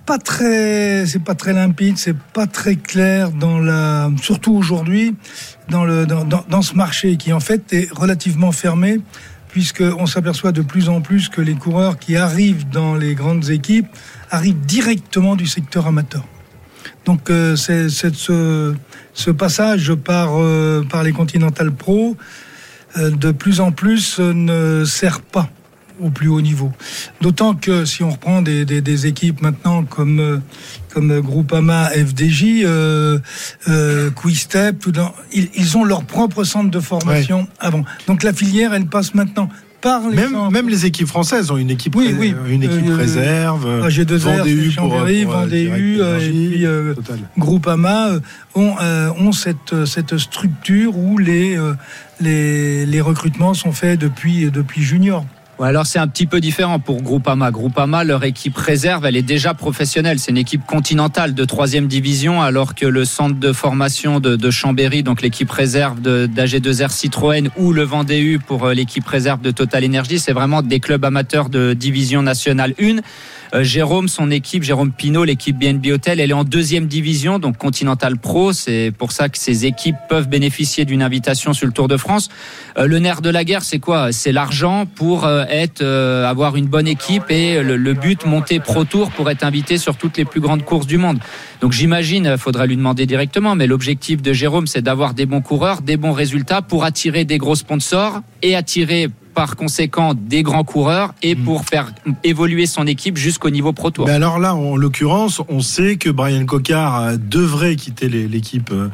[0.06, 5.14] pas très c'est pas très limpide, c'est pas très clair dans la surtout aujourd'hui
[5.68, 9.00] dans le dans, dans, ce marché qui en fait est relativement fermé
[9.48, 13.88] puisqu'on s'aperçoit de plus en plus que les coureurs qui arrivent dans les grandes équipes
[14.30, 16.24] arrivent directement du secteur amateur.
[17.04, 22.16] Donc euh, ce passage par, euh, par les Continental Pro
[22.96, 25.48] euh, de plus en plus euh, ne sert pas
[26.02, 26.72] au plus haut niveau.
[27.20, 30.38] D'autant que si on reprend des, des, des équipes maintenant comme euh,
[30.92, 33.18] comme Groupama, FDJ, euh,
[33.68, 37.84] euh, Quickstep, tout dans, ils, ils ont leur propre centre de formation avant.
[38.08, 39.48] Donc la filière, elle passe maintenant
[39.80, 42.34] par les Même, même les équipes françaises ont une équipe, Oui, oui.
[42.50, 43.66] une équipe Euh, réserve.
[43.66, 46.94] euh, AG2R, Vendée pour, pour, euh, Vendée Direct U, euh, et puis, euh.
[47.38, 48.20] Groupama euh,
[48.54, 51.72] ont, euh, ont cette, cette structure où les, euh,
[52.20, 55.24] les, les recrutements sont faits depuis, depuis junior.
[55.62, 57.50] Alors c'est un petit peu différent pour Groupama.
[57.50, 60.18] Groupama, leur équipe réserve, elle est déjà professionnelle.
[60.18, 65.02] C'est une équipe continentale de troisième division, alors que le centre de formation de, Chambéry,
[65.02, 69.84] donc l'équipe réserve de- d'AG2R Citroën ou le Vendée pour euh, l'équipe réserve de Total
[69.84, 72.96] Energy, c'est vraiment des clubs amateurs de division nationale 1.
[73.54, 77.56] Euh, Jérôme, son équipe, Jérôme Pinault, l'équipe BNB Hotel, elle est en deuxième division, donc
[77.56, 78.52] Continental Pro.
[78.52, 82.28] C'est pour ça que ces équipes peuvent bénéficier d'une invitation sur le Tour de France.
[82.78, 84.12] Euh, le nerf de la guerre, c'est quoi?
[84.12, 88.84] C'est l'argent pour euh, être, avoir une bonne équipe et le, le but monter Pro
[88.84, 91.18] Tour pour être invité sur toutes les plus grandes courses du monde.
[91.60, 95.82] Donc j'imagine, faudra lui demander directement, mais l'objectif de Jérôme, c'est d'avoir des bons coureurs,
[95.82, 101.14] des bons résultats pour attirer des gros sponsors et attirer par conséquent des grands coureurs
[101.22, 101.92] et pour faire
[102.24, 104.06] évoluer son équipe jusqu'au niveau Pro Tour.
[104.06, 108.88] Mais alors là, en l'occurrence, on sait que Brian Cocard euh, devrait quitter l'équipe euh,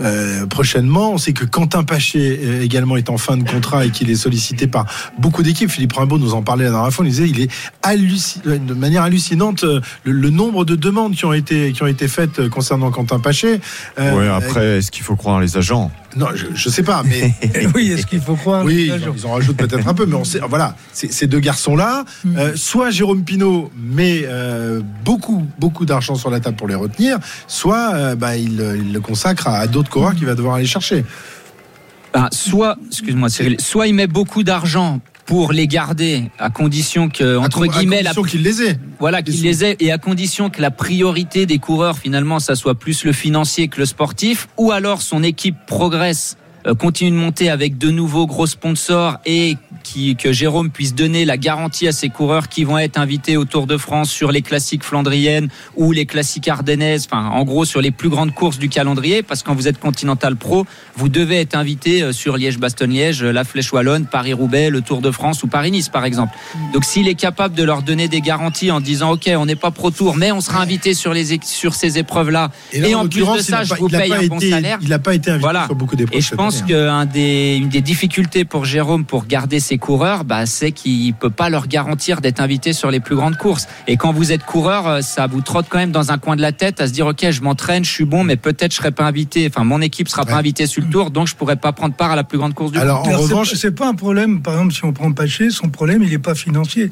[0.00, 1.12] euh, prochainement.
[1.12, 4.66] On sait que Quentin Paché également est en fin de contrat et qu'il est sollicité
[4.66, 4.86] par
[5.18, 5.70] beaucoup d'équipes.
[5.70, 7.04] Philippe Rimbaud nous en parlait la dernière fois.
[7.04, 7.50] Il disait il est
[7.82, 12.08] halluci- de manière hallucinante le, le nombre de demandes qui ont été qui ont été
[12.08, 13.60] faites concernant Quentin Paché.
[13.98, 15.90] Euh, Ouais, après, est-ce qu'il faut croire les agents?
[16.16, 17.32] Non, je, je sais pas, mais
[17.74, 20.06] oui, est-ce qu'il faut croire oui, ils en, agents ils en rajoutent peut-être un peu,
[20.06, 22.36] mais on sait, voilà, ces deux garçons-là, Mm.
[22.36, 27.18] euh, soit Jérôme Pinault met euh, beaucoup, beaucoup d'argent sur la table pour les retenir,
[27.46, 30.66] soit euh, bah, il, il le consacre à, à d'autres coureurs qu'il va devoir aller
[30.66, 31.04] chercher.
[32.12, 37.36] Ben, soit, excuse-moi Cyril, soit il met beaucoup d'argent pour les garder à condition que,
[37.36, 40.70] entre à, guillemets, à la, les voilà, qu'il les ait et à condition que la
[40.70, 45.22] priorité des coureurs finalement ça soit plus le financier que le sportif ou alors son
[45.22, 46.36] équipe progresse
[46.78, 51.36] continue de monter avec de nouveaux gros sponsors et qui, que Jérôme puisse donner la
[51.36, 54.82] garantie à ses coureurs qui vont être invités au Tour de France sur les classiques
[54.82, 59.22] flandriennes ou les classiques ardennaises, enfin en gros sur les plus grandes courses du calendrier,
[59.22, 60.64] parce que quand vous êtes Continental Pro,
[60.96, 65.42] vous devez être invité euh, sur Liège-Bastogne-Liège, la Flèche Wallonne, Paris-Roubaix, le Tour de France
[65.42, 66.32] ou Paris-Nice par exemple.
[66.72, 69.70] Donc s'il est capable de leur donner des garanties en disant ok on n'est pas
[69.70, 73.20] Pro Tour, mais on sera invité sur les sur ces épreuves-là, là, et en plus
[73.26, 74.78] de ça je vous paye un bon été- salaire.
[74.80, 75.66] Il n'a pas été invité Voilà.
[75.66, 76.16] sur beaucoup d'épreuves.
[76.18, 80.46] Et je pense qu'une des, une des difficultés pour Jérôme pour garder ses coureurs, bah,
[80.46, 83.66] c'est qu'il peut pas leur garantir d'être invité sur les plus grandes courses.
[83.86, 86.42] Et quand vous êtes coureur, euh, ça vous trotte quand même dans un coin de
[86.42, 88.90] la tête à se dire, OK, je m'entraîne, je suis bon, mais peut-être je serai
[88.90, 89.46] pas invité.
[89.48, 92.10] Enfin, mon équipe sera pas invitée sur le tour, donc je pourrais pas prendre part
[92.10, 92.86] à la plus grande course du monde.
[92.86, 94.42] Alors en Alors, c'est- revanche, c'est pas un problème.
[94.42, 96.90] Par exemple, si on prend Paché, son problème, il n'est pas financier.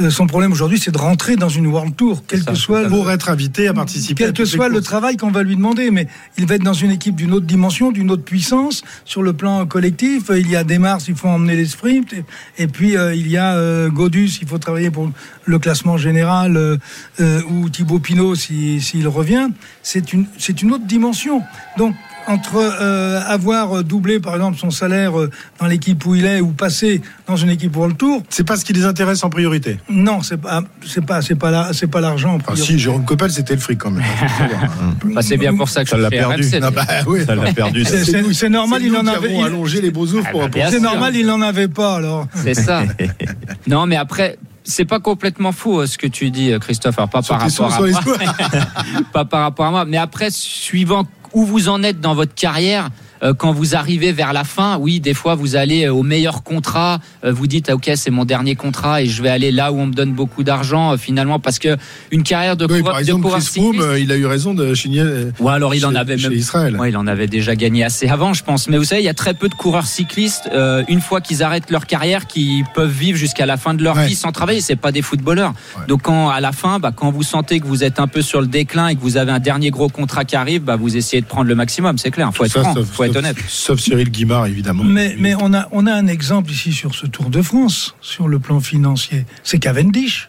[0.00, 2.82] Euh, son problème aujourd'hui, c'est de rentrer dans une World Tour, quel ça, que soit
[2.82, 5.56] le, pour être invité à participer, à quel que soit le travail qu'on va lui
[5.56, 9.22] demander, mais il va être dans une équipe d'une autre dimension, d'une autre puissance sur
[9.22, 10.28] le plan collectif.
[10.30, 12.24] Euh, Il y a des Mars, il faut emmener les sprints, et,
[12.58, 15.10] et puis euh, il y a euh, Godus, il faut travailler pour
[15.46, 16.76] le classement général, euh,
[17.20, 19.48] euh, ou Thibaut Pinot si- s'il revient.
[19.82, 21.42] C'est une c'est une autre dimension.
[21.78, 21.94] Donc
[22.26, 26.48] entre euh, avoir doublé par exemple son salaire euh, dans l'équipe où il est ou
[26.48, 29.78] passer dans une équipe World Tour, C'est pas ce qui les intéresse en priorité.
[29.88, 32.34] non, c'est pas c'est pas c'est pas la- c'est pas l'argent.
[32.34, 34.04] en Ah si, Jérôme Coppel, c'était le fric quand même.
[35.14, 36.44] Bah, c'est bien pour ça que Ça l'a perdu.
[36.60, 37.24] Ah bah oui.
[37.24, 37.84] Ça l'a perdu.
[37.84, 39.34] C'est- c'est normal, C'est il en avait.
[39.34, 40.82] il- allongé les beaux oufs pour, bah, pour- C'est sûr.
[40.82, 42.26] normal, il n'en avait pas alors.
[42.34, 42.82] C'est ça.
[43.66, 46.98] non, mais après, c'est pas complètement fou euh, ce que tu dis, euh, Christophe.
[46.98, 48.00] Alors, pas sur par rapport à moi.
[49.12, 51.06] pas par rapport à moi, mais après, suivant
[51.36, 52.88] où vous en êtes dans votre carrière,
[53.38, 57.00] quand vous arrivez vers la fin, oui, des fois vous allez euh, au meilleur contrat,
[57.24, 59.86] euh, vous dites ok c'est mon dernier contrat et je vais aller là où on
[59.86, 61.76] me donne beaucoup d'argent euh, finalement parce que
[62.10, 64.26] une carrière de Oui, coureur, par de exemple, coureur Chris cycliste- euh, il a eu
[64.26, 65.00] raison de signer.
[65.00, 66.76] euh, ou alors il en avait même Israël.
[66.76, 68.68] Ouais, il en avait déjà gagné assez avant, je pense.
[68.68, 71.42] Mais vous savez, il y a très peu de coureurs cyclistes, euh, une fois qu'ils
[71.42, 74.06] arrêtent leur carrière, qui peuvent vivre jusqu'à la fin de leur Ouais.
[74.06, 74.60] vie sans travailler.
[74.60, 75.54] C'est pas des footballeurs.
[75.88, 78.40] Donc quand à la fin, bah, quand vous sentez que vous êtes un peu sur
[78.40, 81.22] le déclin et que vous avez un dernier gros contrat qui arrive, bah, vous essayez
[81.22, 81.96] de prendre le maximum.
[81.98, 82.30] C'est clair.
[82.34, 83.36] Faut être Ça, franc, sauf- faut être sauf- honnête.
[83.48, 84.84] Sauf Cyril Guimard, évidemment.
[84.84, 88.28] Mais, mais on, a, on a un exemple ici sur ce Tour de France, sur
[88.28, 89.24] le plan financier.
[89.42, 90.28] C'est Cavendish.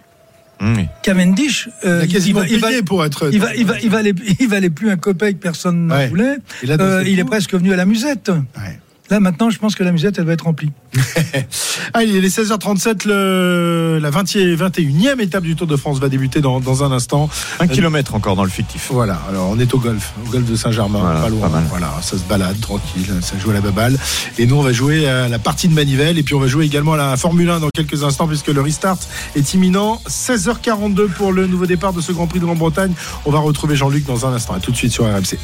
[0.60, 0.86] Mmh, oui.
[1.04, 3.30] Cavendish, euh, il a quasiment il va- payé pour être.
[3.32, 6.08] il va, il va, il valait, il valait plus un copec, personne n'en Ouais.
[6.08, 6.38] voulait.
[6.64, 8.30] Là, Euh, il est presque venu à la musette.
[8.30, 8.80] Ouais.
[9.10, 10.72] Là, maintenant, je pense que la musette, elle va être remplie.
[11.94, 16.42] Ah, il est 16h37, le, la 20e, 21e étape du Tour de France va débuter
[16.42, 17.30] dans, dans un instant.
[17.60, 18.90] Un kilomètre encore dans le fictif.
[18.92, 21.40] Voilà, alors on est au golf, au golf de Saint-Germain, Voilà, pas loin.
[21.42, 21.64] pas mal.
[21.70, 23.98] Voilà, ça se balade tranquille, ça joue à la baballe.
[24.38, 26.66] Et nous, on va jouer à la partie de Manivelle et puis on va jouer
[26.66, 28.98] également à la Formule 1 dans quelques instants puisque le restart
[29.36, 30.02] est imminent.
[30.10, 32.92] 16h42 pour le nouveau départ de ce Grand Prix de Grande-Bretagne.
[33.26, 34.54] On va retrouver Jean-Luc dans un instant.
[34.56, 35.36] À tout de suite sur RMC.